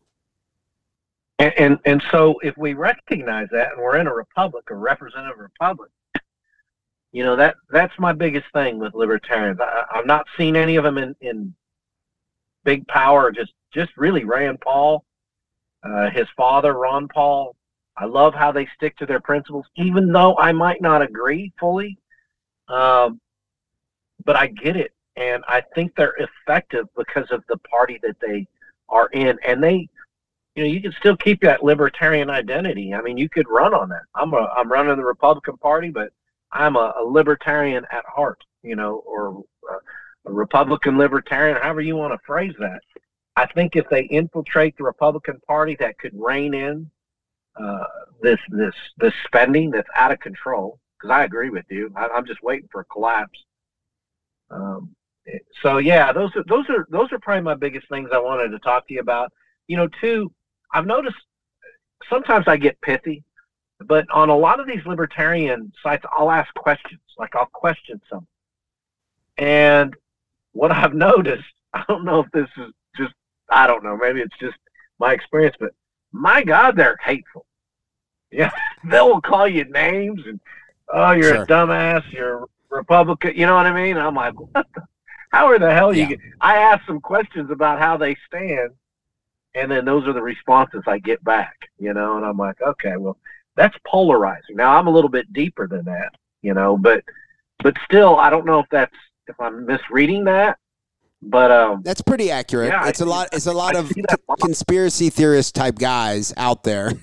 [1.39, 5.39] And, and and so if we recognize that, and we're in a republic, a representative
[5.39, 5.91] republic,
[7.11, 9.59] you know that that's my biggest thing with libertarians.
[9.61, 11.55] I, I've not seen any of them in in
[12.65, 13.33] big power.
[13.33, 15.05] Just just really Rand Paul,
[15.83, 17.57] uh, his father Ron Paul.
[17.97, 21.99] I love how they stick to their principles, even though I might not agree fully.
[22.69, 23.21] Um,
[24.25, 28.47] but I get it and I think they're effective because of the party that they
[28.89, 29.89] are in, and they,
[30.55, 32.95] you know, you can still keep that libertarian identity.
[32.95, 34.03] I mean, you could run on that.
[34.15, 36.13] I'm a, I'm running the Republican Party, but
[36.53, 41.97] I'm a, a libertarian at heart, you know, or a, a Republican libertarian, however you
[41.97, 42.81] want to phrase that.
[43.37, 46.91] I think if they infiltrate the Republican Party, that could rein in
[47.57, 47.85] uh,
[48.21, 50.79] this this this spending that's out of control.
[50.99, 53.39] Because I agree with you, I, I'm just waiting for a collapse.
[54.51, 54.95] Um,
[55.63, 58.59] so yeah, those are those are those are probably my biggest things I wanted to
[58.59, 59.33] talk to you about.
[59.69, 60.33] You know, two,
[60.73, 61.17] I've noticed
[62.11, 63.23] sometimes I get pithy,
[63.87, 67.01] but on a lot of these libertarian sites, I'll ask questions.
[67.19, 68.27] Like I'll question something,
[69.39, 69.95] and
[70.53, 73.15] what I've noticed, I don't know if this is just
[73.49, 74.57] I don't know, maybe it's just
[74.99, 75.73] my experience, but
[76.13, 77.47] my God, they're hateful.
[78.35, 78.51] Yeah,
[78.91, 80.41] they'll call you names and
[80.89, 81.43] oh, you're sure.
[81.43, 83.35] a dumbass, you're a Republican.
[83.37, 83.99] You know what I mean?
[83.99, 84.83] I'm like, what the
[85.33, 86.03] how are the hell yeah.
[86.03, 86.21] you get?
[86.41, 88.71] I ask some questions about how they stand,
[89.55, 91.55] and then those are the responses I get back.
[91.79, 93.17] You know, and I'm like, okay, well,
[93.57, 94.57] that's polarizing.
[94.57, 96.11] Now I'm a little bit deeper than that,
[96.43, 97.03] you know, but
[97.63, 98.95] but still, I don't know if that's
[99.27, 100.59] if I'm misreading that.
[101.25, 102.69] But um, that's pretty accurate.
[102.69, 103.29] Yeah, it's I, a lot.
[103.33, 103.93] It's a lot I of
[104.41, 106.93] conspiracy theorist type guys out there.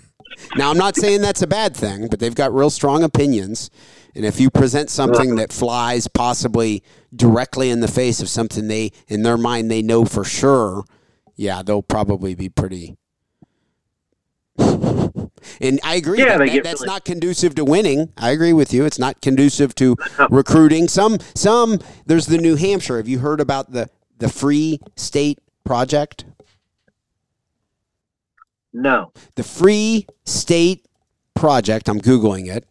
[0.55, 3.69] Now, I'm not saying that's a bad thing, but they've got real strong opinions.
[4.16, 6.84] And if you present something that flies possibly
[7.16, 10.84] directly in the face of something they, in their mind, they know for sure,
[11.36, 12.97] yeah, they'll probably be pretty.
[14.57, 16.20] and I agree.
[16.20, 16.93] Yeah, that, that, that's really...
[16.93, 18.12] not conducive to winning.
[18.18, 18.84] I agree with you.
[18.86, 19.95] It's not conducive to
[20.30, 20.88] recruiting.
[20.88, 21.80] Some, some.
[22.05, 22.97] There's the New Hampshire.
[22.97, 26.26] Have you heard about the the Free State Project?
[28.74, 29.14] No.
[29.36, 30.86] The Free State
[31.36, 32.68] Project, I'm Googling it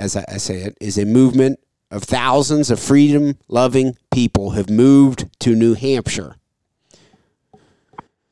[0.00, 4.70] as I, I say it, is a movement of thousands of freedom loving people have
[4.70, 6.36] moved to New Hampshire.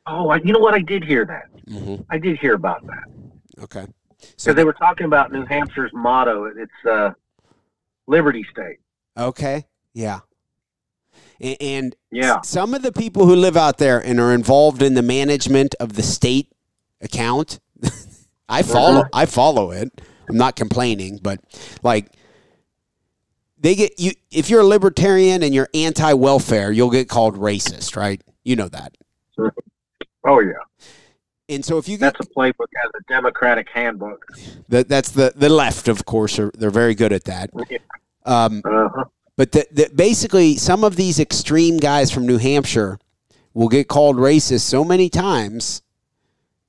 [0.07, 0.75] Oh, I, you know what?
[0.75, 1.49] I did hear that.
[1.67, 2.03] Mm-hmm.
[2.11, 3.63] I did hear about that.
[3.63, 3.87] Okay.
[4.37, 6.45] So they were talking about New Hampshire's motto.
[6.45, 7.11] It's uh,
[8.07, 8.79] Liberty State.
[9.17, 9.67] Okay.
[9.93, 10.21] Yeah.
[11.41, 14.95] And, and yeah, some of the people who live out there and are involved in
[14.95, 16.51] the management of the state
[17.01, 17.61] account,
[18.49, 19.01] I follow.
[19.01, 19.09] Uh-huh.
[19.13, 20.01] I follow it.
[20.29, 21.41] I'm not complaining, but
[21.83, 22.13] like
[23.59, 28.21] they get you if you're a libertarian and you're anti-welfare, you'll get called racist, right?
[28.45, 28.97] You know that.
[30.25, 30.53] Oh yeah.
[31.49, 34.27] And so if you get that's a playbook as a Democratic handbook.
[34.69, 37.51] That that's the the left, of course, are they're very good at that.
[37.71, 37.79] Yeah.
[38.27, 39.05] Um, uh-huh.
[39.37, 42.99] But the, the, basically, some of these extreme guys from New Hampshire
[43.55, 45.81] will get called racist so many times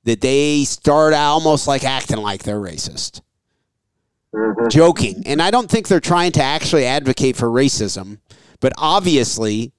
[0.04, 3.20] that they start almost like acting like they're racist.
[4.34, 4.68] Mm-hmm.
[4.68, 5.22] Joking.
[5.26, 8.18] And I don't think they're trying to actually advocate for racism,
[8.60, 9.72] but obviously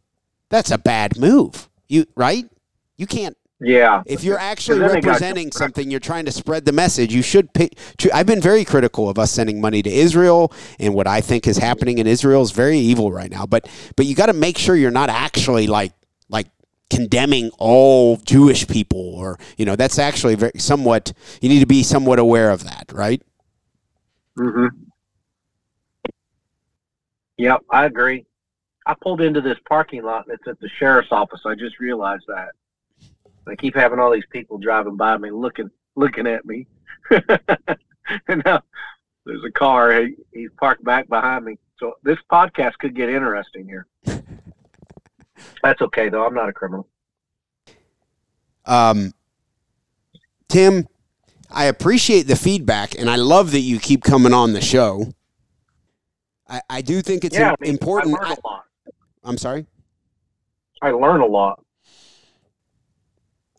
[0.49, 1.70] that's a bad move.
[1.88, 2.49] You right?
[2.97, 4.02] You can't yeah.
[4.08, 7.14] If you're actually representing something, you're trying to spread the message.
[7.14, 7.70] You should pay.
[8.12, 11.58] I've been very critical of us sending money to Israel, and what I think is
[11.58, 13.45] happening in Israel is very evil right now.
[13.45, 15.93] But but you got to make sure you're not actually like
[16.28, 16.47] like
[16.89, 21.14] condemning all Jewish people, or you know that's actually very somewhat.
[21.39, 23.22] You need to be somewhat aware of that, right?
[24.38, 24.67] Mm-hmm.
[27.38, 28.25] Yep, I agree.
[28.86, 31.41] I pulled into this parking lot and it's at the sheriff's office.
[31.45, 32.49] I just realized that.
[33.47, 36.67] I keep having all these people driving by me, looking looking at me.
[37.09, 38.61] and now
[39.25, 40.01] there's a car.
[40.01, 41.57] He, he's parked back behind me.
[41.79, 43.88] So this podcast could get interesting here.
[45.63, 46.25] That's okay though.
[46.25, 46.88] I'm not a criminal.
[48.65, 49.13] Um,
[50.47, 50.88] Tim,
[51.54, 55.14] I appreciate the feedback, and I love that you keep coming on the show.
[56.47, 58.16] I, I do think it's yeah, I mean, important.
[58.20, 58.66] I learn a lot.
[59.24, 59.66] I'm sorry.
[60.82, 61.64] I learn a lot.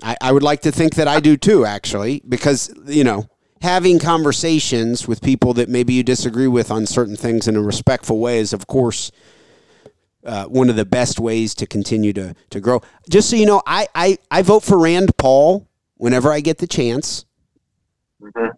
[0.02, 3.26] I, I would like to think that I do too, actually, because, you know,
[3.60, 8.18] having conversations with people that maybe you disagree with on certain things in a respectful
[8.18, 9.12] way is, of course,
[10.26, 12.82] uh, one of the best ways to continue to, to grow.
[13.08, 16.66] Just so you know, I, I, I vote for Rand Paul whenever I get the
[16.66, 17.24] chance.
[18.22, 18.48] Mm-hmm.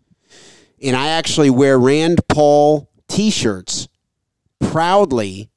[0.82, 3.88] And I actually wear Rand Paul t shirts
[4.60, 5.50] proudly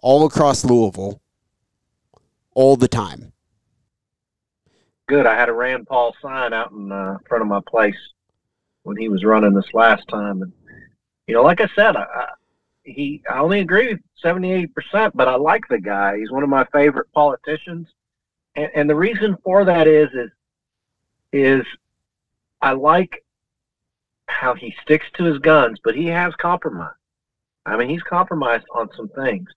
[0.00, 1.20] all across Louisville
[2.54, 3.32] all the time
[5.10, 5.26] good.
[5.26, 7.96] I had a Rand Paul sign out in uh, front of my place
[8.84, 10.52] when he was running this last time, and
[11.26, 12.26] you know, like I said, I, I
[12.84, 16.16] he I only agree with seventy eight percent, but I like the guy.
[16.16, 17.88] He's one of my favorite politicians,
[18.54, 20.30] and, and the reason for that is is
[21.32, 21.66] is
[22.62, 23.24] I like
[24.30, 26.94] how he sticks to his guns, but he has compromised.
[27.66, 29.48] I mean, he's compromised on some things,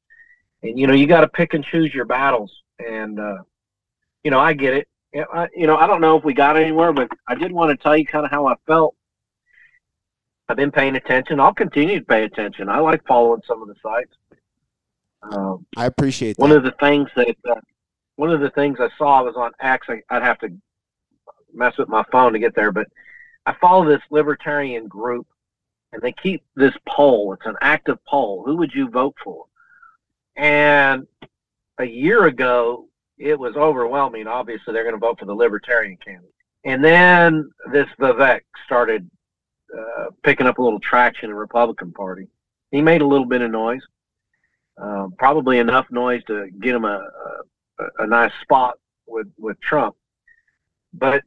[0.62, 2.52] and you know, you got to pick and choose your battles.
[2.80, 3.38] And uh,
[4.24, 4.88] you know, I get it.
[5.34, 7.82] I, you know, I don't know if we got anywhere, but I did want to
[7.82, 8.96] tell you kind of how I felt.
[10.50, 11.40] I've been paying attention.
[11.40, 12.68] I'll continue to pay attention.
[12.68, 14.12] I like following some of the sites.
[15.22, 16.42] Um, I appreciate that.
[16.42, 17.56] One of the things that uh,
[18.18, 19.88] one of the things I saw was on X.
[19.90, 20.50] I, I'd have to
[21.54, 22.88] mess with my phone to get there, but
[23.46, 25.28] I follow this libertarian group,
[25.92, 27.34] and they keep this poll.
[27.34, 28.44] It's an active poll.
[28.46, 29.46] Who would you vote for?
[30.36, 31.06] And
[31.78, 32.88] a year ago,
[33.18, 34.28] it was overwhelming.
[34.28, 36.34] Obviously, they're going to vote for the Libertarian candidate.
[36.66, 39.10] And then this Vivek started
[39.78, 42.28] uh, picking up a little traction in the Republican Party.
[42.72, 43.82] He made a little bit of noise,
[44.82, 47.06] uh, probably enough noise to get him a,
[47.80, 48.78] a, a nice spot
[49.08, 49.96] with, with Trump.
[50.94, 51.24] But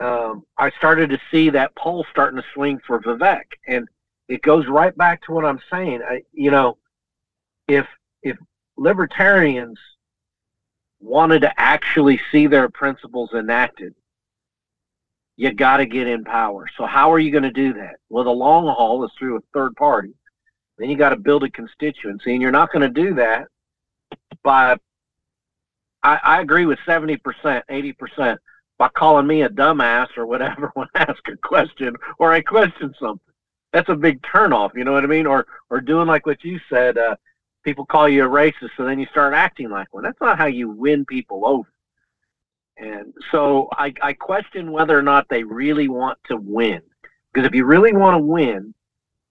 [0.00, 3.88] um, I started to see that poll starting to swing for Vivek, and
[4.28, 6.02] it goes right back to what I'm saying.
[6.08, 6.76] I, you know,
[7.68, 7.86] if
[8.22, 8.36] if
[8.76, 9.78] libertarians
[11.00, 13.94] wanted to actually see their principles enacted,
[15.36, 16.66] you got to get in power.
[16.76, 17.96] So how are you going to do that?
[18.08, 20.14] Well, the long haul is through a third party.
[20.78, 23.46] Then you got to build a constituency, and you're not going to do that
[24.42, 24.76] by.
[26.02, 28.38] I, I agree with seventy percent, eighty percent
[28.78, 32.94] by calling me a dumbass or whatever when I ask a question or I question
[33.00, 33.20] something.
[33.72, 34.74] That's a big turnoff.
[34.74, 35.26] You know what I mean?
[35.26, 36.96] Or or doing like what you said.
[36.96, 37.16] Uh,
[37.64, 40.04] people call you a racist, so then you start acting like one.
[40.04, 41.68] That's not how you win people over.
[42.78, 46.80] And so I, I question whether or not they really want to win.
[47.32, 48.72] Because if you really want to win,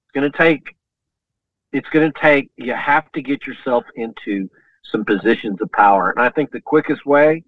[0.03, 0.75] it's going to take,
[1.71, 4.49] it's going to take, you have to get yourself into
[4.91, 6.09] some positions of power.
[6.11, 7.43] And I think the quickest way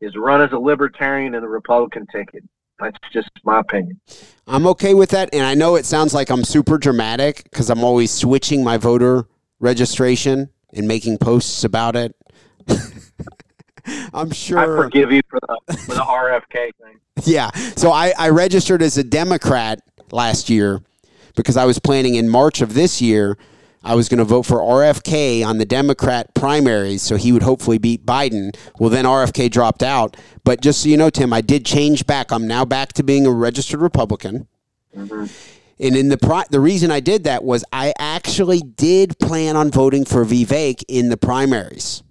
[0.00, 2.44] is run as a libertarian in the Republican ticket.
[2.78, 4.00] That's just my opinion.
[4.46, 5.28] I'm okay with that.
[5.32, 9.26] And I know it sounds like I'm super dramatic because I'm always switching my voter
[9.58, 12.16] registration and making posts about it.
[14.14, 14.58] I'm sure.
[14.58, 16.96] I forgive you for the, for the RFK thing.
[17.24, 17.50] Yeah.
[17.76, 19.80] So I, I registered as a Democrat
[20.10, 20.80] last year
[21.36, 23.36] because I was planning in March of this year
[23.82, 27.78] I was going to vote for RFK on the Democrat primaries, so he would hopefully
[27.78, 28.54] beat Biden.
[28.78, 30.16] Well, then RFK dropped out.
[30.44, 32.30] But just so you know, Tim, I did change back.
[32.30, 34.48] I'm now back to being a registered Republican.
[34.94, 35.26] Mm-hmm.
[35.82, 39.70] And in the pri- the reason I did that was I actually did plan on
[39.70, 42.02] voting for Vivek in the primaries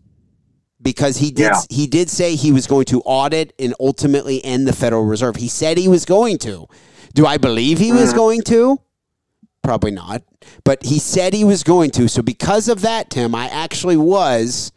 [0.82, 1.62] because he did yeah.
[1.70, 5.36] he did say he was going to audit and ultimately end the Federal Reserve.
[5.36, 6.68] He said he was going to.
[7.14, 8.18] Do I believe he was mm-hmm.
[8.18, 8.82] going to?
[9.62, 10.24] Probably not.
[10.64, 12.08] But he said he was going to.
[12.08, 14.72] So because of that, Tim, I actually was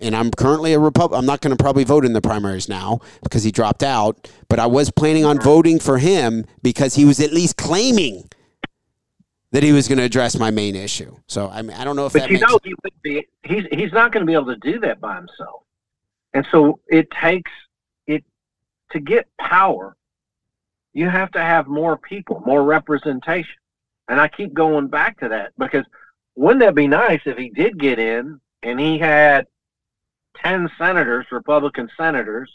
[0.00, 1.18] and I'm currently a Republican.
[1.18, 4.58] I'm not going to probably vote in the primaries now because he dropped out, but
[4.58, 8.28] I was planning on voting for him because he was at least claiming
[9.52, 11.16] that he was going to address my main issue.
[11.28, 13.26] So I mean, I don't know if but you know he would be.
[13.44, 15.62] He's he's not going to be able to do that by himself,
[16.34, 17.50] and so it takes
[18.06, 18.24] it
[18.90, 19.95] to get power
[20.96, 23.54] you have to have more people, more representation.
[24.08, 25.84] And I keep going back to that because
[26.36, 29.46] wouldn't that be nice if he did get in and he had
[30.42, 32.50] 10 senators, Republican senators,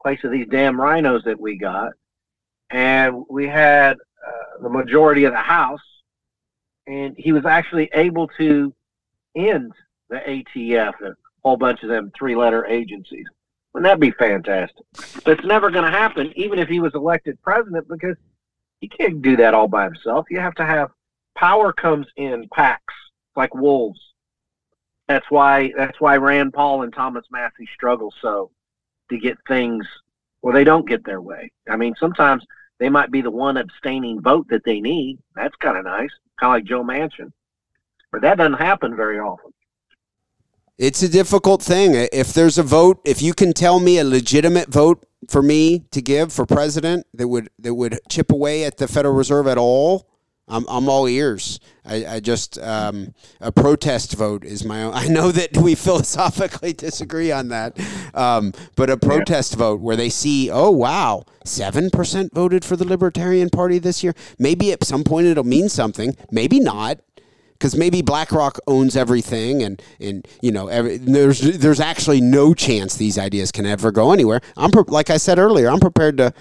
[0.00, 1.90] place of these damn RINOs that we got,
[2.70, 5.80] and we had uh, the majority of the House,
[6.86, 8.72] and he was actually able to
[9.34, 9.72] end
[10.08, 13.26] the ATF and a whole bunch of them three letter agencies.
[13.76, 14.86] Wouldn't that be fantastic?
[15.22, 18.16] But it's never going to happen, even if he was elected president, because
[18.80, 20.24] he can't do that all by himself.
[20.30, 20.88] You have to have
[21.36, 22.94] power comes in packs
[23.36, 24.00] like wolves.
[25.08, 28.50] That's why that's why Rand Paul and Thomas Massie struggle so
[29.10, 29.86] to get things
[30.40, 31.52] well they don't get their way.
[31.68, 32.46] I mean sometimes
[32.78, 35.18] they might be the one abstaining vote that they need.
[35.34, 36.08] That's kind of nice,
[36.40, 37.30] kind of like Joe Manchin.
[38.10, 39.52] But that doesn't happen very often.
[40.78, 41.94] It's a difficult thing.
[42.12, 46.02] If there's a vote, if you can tell me a legitimate vote for me to
[46.02, 50.06] give for president that would that would chip away at the Federal Reserve at all,
[50.48, 51.60] I'm I'm all ears.
[51.82, 54.92] I, I just um, a protest vote is my own.
[54.94, 57.80] I know that we philosophically disagree on that,
[58.12, 59.58] um, but a protest yeah.
[59.60, 64.14] vote where they see, oh wow, seven percent voted for the Libertarian Party this year.
[64.38, 66.14] Maybe at some point it'll mean something.
[66.30, 67.00] Maybe not
[67.58, 72.96] because maybe BlackRock owns everything, and and you know every, there's there's actually no chance
[72.96, 74.40] these ideas can ever go anywhere.
[74.56, 76.32] I'm pre- like I said earlier, I'm prepared to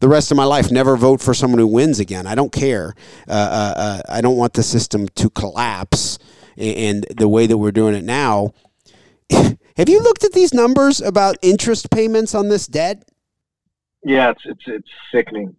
[0.00, 2.26] the rest of my life never vote for someone who wins again.
[2.26, 2.94] I don't care.
[3.28, 6.18] Uh, uh, uh, I don't want the system to collapse,
[6.56, 8.52] and, and the way that we're doing it now.
[9.30, 13.04] Have you looked at these numbers about interest payments on this debt?
[14.04, 15.56] Yeah, it's it's, it's sickening.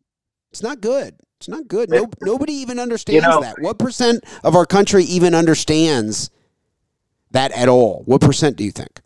[0.51, 1.15] It's not good.
[1.39, 1.89] It's not good.
[1.89, 3.55] No, nobody even understands you know, that.
[3.59, 6.29] What percent of our country even understands
[7.31, 8.03] that at all?
[8.05, 9.01] What percent do you think?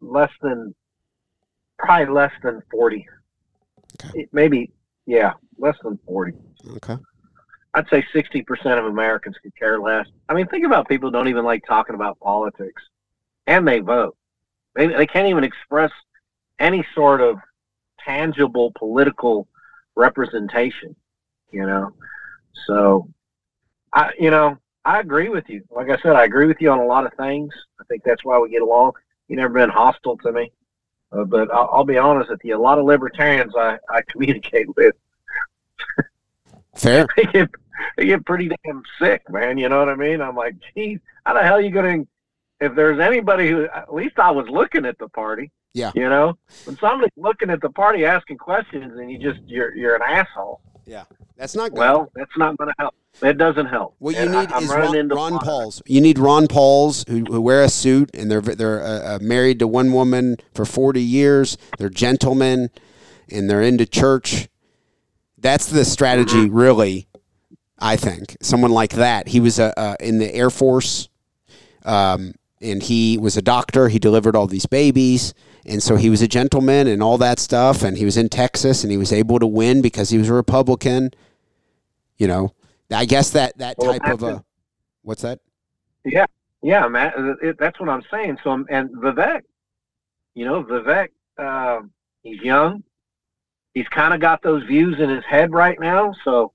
[0.00, 0.74] Less than,
[1.78, 3.06] probably less than 40.
[4.04, 4.28] Okay.
[4.32, 4.72] maybe,
[5.06, 6.32] yeah, less than 40.
[6.76, 6.96] Okay.
[7.74, 10.06] I'd say 60% of Americans could care less.
[10.28, 12.82] I mean, think about people who don't even like talking about politics
[13.46, 14.16] and they vote.
[14.74, 15.92] They, they can't even express
[16.58, 17.36] any sort of
[18.00, 19.46] tangible political
[19.94, 20.96] representation
[21.50, 21.92] you know.
[22.66, 23.08] So,
[23.92, 25.62] I, you know, I agree with you.
[25.70, 27.52] Like I said, I agree with you on a lot of things.
[27.80, 28.92] I think that's why we get along.
[29.28, 30.52] You never been hostile to me,
[31.12, 32.56] uh, but I'll, I'll, be honest with you.
[32.56, 34.94] A lot of libertarians I, I communicate with.
[36.76, 37.06] Fair.
[37.16, 37.50] they, get,
[37.96, 39.58] they get pretty damn sick, man.
[39.58, 40.20] You know what I mean?
[40.20, 42.08] I'm like, geez, how the hell are you going to?
[42.58, 45.50] If there's anybody who, at least I was looking at the party.
[45.74, 45.92] Yeah.
[45.94, 49.94] You know, when somebody's looking at the party asking questions and you just you're you're
[49.94, 50.62] an asshole.
[50.86, 51.04] Yeah.
[51.36, 51.78] That's not good.
[51.78, 52.94] Well, that's not going to help.
[53.22, 53.94] It doesn't help.
[53.98, 55.82] What you need I, is Ron, Ron Pauls.
[55.86, 59.58] You need Ron Pauls who, who wear a suit and they're they're uh, uh, married
[59.60, 61.56] to one woman for forty years.
[61.78, 62.70] They're gentlemen
[63.30, 64.48] and they're into church.
[65.38, 66.54] That's the strategy, mm-hmm.
[66.54, 67.08] really.
[67.78, 69.28] I think someone like that.
[69.28, 71.08] He was uh, uh, in the Air Force,
[71.84, 73.88] um, and he was a doctor.
[73.88, 75.34] He delivered all these babies,
[75.64, 77.82] and so he was a gentleman and all that stuff.
[77.82, 80.34] And he was in Texas, and he was able to win because he was a
[80.34, 81.10] Republican
[82.18, 82.52] you know,
[82.90, 84.44] I guess that that well, type of a
[85.02, 85.40] what's that?
[86.04, 86.26] Yeah,
[86.62, 87.14] yeah, Matt.
[87.42, 88.38] It, that's what I'm saying.
[88.42, 89.42] So, and Vivek,
[90.34, 91.80] you know, Vivek, uh,
[92.22, 92.82] he's young.
[93.74, 96.14] He's kind of got those views in his head right now.
[96.24, 96.52] So,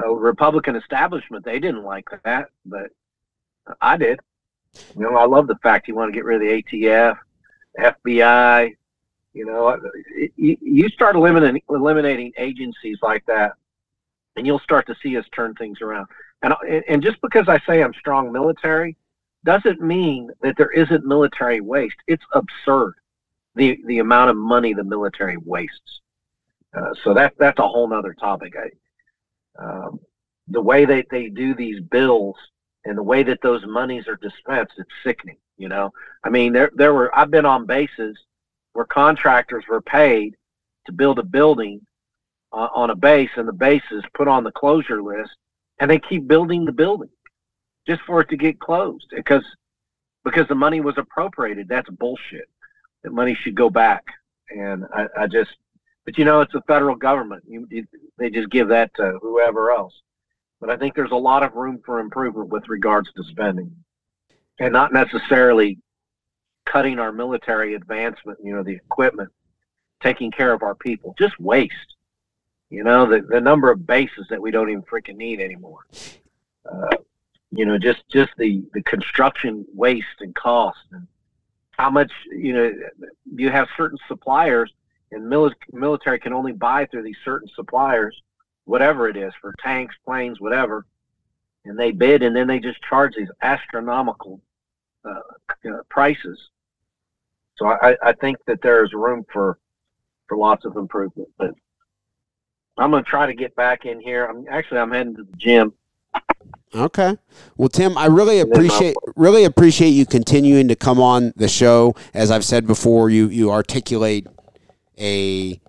[0.00, 2.90] uh, Republican establishment, they didn't like that, but
[3.80, 4.20] I did.
[4.96, 7.16] You know, I love the fact you want to get rid of the ATF,
[7.78, 8.76] FBI.
[9.32, 9.80] You know,
[10.36, 13.54] you start eliminating eliminating agencies like that,
[14.36, 16.06] and you'll start to see us turn things around.
[16.42, 16.54] And
[16.88, 18.96] and just because I say I'm strong military,
[19.44, 21.96] doesn't mean that there isn't military waste.
[22.06, 22.94] It's absurd
[23.54, 26.00] the the amount of money the military wastes.
[26.76, 28.54] Uh, so that that's a whole nother topic.
[28.56, 30.00] I, um,
[30.48, 32.36] the way that they do these bills
[32.84, 35.38] and the way that those monies are dispensed, it's sickening.
[35.56, 35.92] You know,
[36.24, 38.18] I mean, there there were I've been on bases
[38.72, 40.34] where contractors were paid
[40.86, 41.80] to build a building
[42.52, 45.30] uh, on a base, and the base is put on the closure list,
[45.80, 47.10] and they keep building the building
[47.86, 49.44] just for it to get closed because
[50.24, 51.68] because the money was appropriated.
[51.68, 52.48] That's bullshit.
[53.04, 54.04] That money should go back,
[54.50, 55.50] and I, I just
[56.04, 57.44] but you know, it's the federal government.
[57.46, 57.86] You, you,
[58.18, 59.94] they just give that to whoever else.
[60.64, 63.70] But I think there's a lot of room for improvement with regards to spending,
[64.58, 65.76] and not necessarily
[66.64, 68.38] cutting our military advancement.
[68.42, 69.28] You know, the equipment,
[70.02, 71.96] taking care of our people, just waste.
[72.70, 75.80] You know, the the number of bases that we don't even freaking need anymore.
[76.64, 76.96] Uh,
[77.50, 81.06] you know, just just the the construction waste and cost, and
[81.72, 82.72] how much you know
[83.36, 84.72] you have certain suppliers
[85.12, 88.18] and mil- military can only buy through these certain suppliers,
[88.64, 90.86] whatever it is, for tanks, planes, whatever.
[91.64, 94.40] And they bid, and then they just charge these astronomical
[95.04, 95.20] uh,
[95.66, 96.38] uh, prices.
[97.56, 99.58] So I, I think that there is room for
[100.26, 101.28] for lots of improvement.
[101.38, 101.54] But
[102.76, 104.26] I'm going to try to get back in here.
[104.26, 105.72] I'm actually I'm heading to the gym.
[106.74, 107.16] Okay.
[107.56, 111.94] Well, Tim, I really appreciate really appreciate you continuing to come on the show.
[112.12, 114.26] As I've said before, you you articulate
[114.98, 115.60] a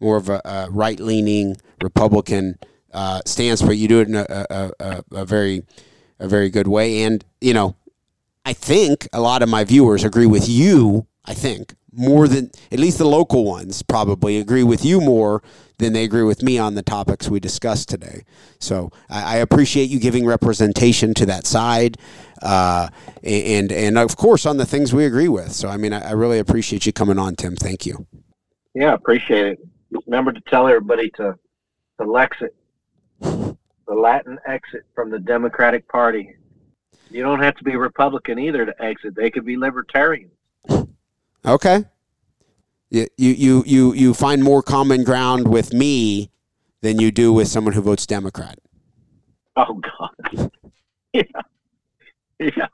[0.00, 2.58] more of a, a right leaning Republican
[2.92, 5.64] uh, stance, but you do it in a, a, a, a very
[6.20, 7.02] a very good way.
[7.02, 7.76] And you know,
[8.44, 11.06] I think a lot of my viewers agree with you.
[11.24, 15.42] I think more than at least the local ones probably agree with you more
[15.78, 18.24] than they agree with me on the topics we discussed today.
[18.58, 21.96] So I, I appreciate you giving representation to that side,
[22.42, 22.88] uh,
[23.22, 25.52] and and of course on the things we agree with.
[25.52, 27.56] So I mean, I, I really appreciate you coming on, Tim.
[27.56, 28.06] Thank you.
[28.74, 29.58] Yeah, appreciate it.
[30.06, 31.36] Remember to tell everybody to
[32.00, 32.50] to Lexit,
[33.20, 36.34] the Latin exit from the Democratic Party.
[37.10, 39.14] You don't have to be Republican either to exit.
[39.14, 40.30] They could be libertarian.
[41.46, 41.84] Okay.
[42.90, 46.30] You you you you find more common ground with me
[46.80, 48.58] than you do with someone who votes Democrat.
[49.56, 50.50] Oh God.
[51.12, 51.22] yeah.
[52.38, 52.66] Yeah.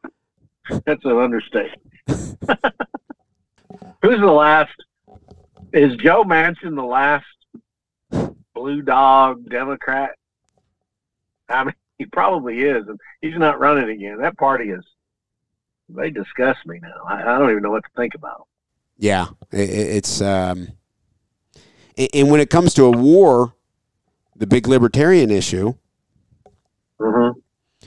[0.85, 1.81] That's an understatement.
[4.03, 4.75] Who's the last
[5.73, 7.25] is Joe Manchin the last
[8.55, 10.11] blue dog Democrat?
[11.49, 14.19] I mean, he probably is, and he's not running again.
[14.21, 14.85] That party is.
[15.89, 17.05] They disgust me now.
[17.09, 18.47] I, I don't even know what to think about.
[18.97, 20.21] Yeah, it, it's.
[20.21, 20.69] Um,
[22.15, 23.55] and when it comes to a war,
[24.37, 25.75] the big libertarian issue.
[26.99, 27.39] Mm-hmm.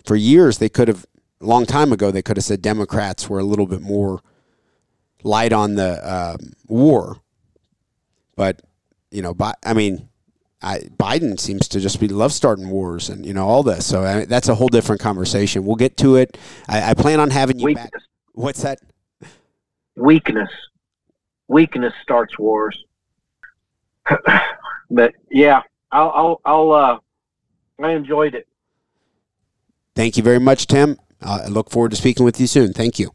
[0.06, 1.06] For years, they could have
[1.40, 4.22] a long time ago they could have said Democrats were a little bit more
[5.24, 7.22] light on the um, war
[8.36, 8.62] but
[9.12, 10.10] you know, I mean,
[10.64, 13.86] I, Biden seems to just be love starting wars and you know all this.
[13.86, 15.66] So I mean, that's a whole different conversation.
[15.66, 16.38] We'll get to it.
[16.68, 17.92] I, I plan on having you Weakness.
[17.92, 18.02] back.
[18.34, 18.80] What's that?
[19.96, 20.50] Weakness.
[21.48, 22.82] Weakness starts wars.
[24.90, 25.62] but yeah,
[25.92, 27.00] I'll, I'll, I'll, uh,
[27.84, 28.48] I enjoyed it.
[29.96, 30.98] Thank you very much, Tim.
[31.22, 32.74] I look forward to speaking with you soon.
[32.74, 33.12] Thank you.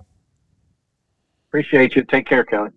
[1.48, 2.04] Appreciate you.
[2.04, 2.70] Take care, Kelly.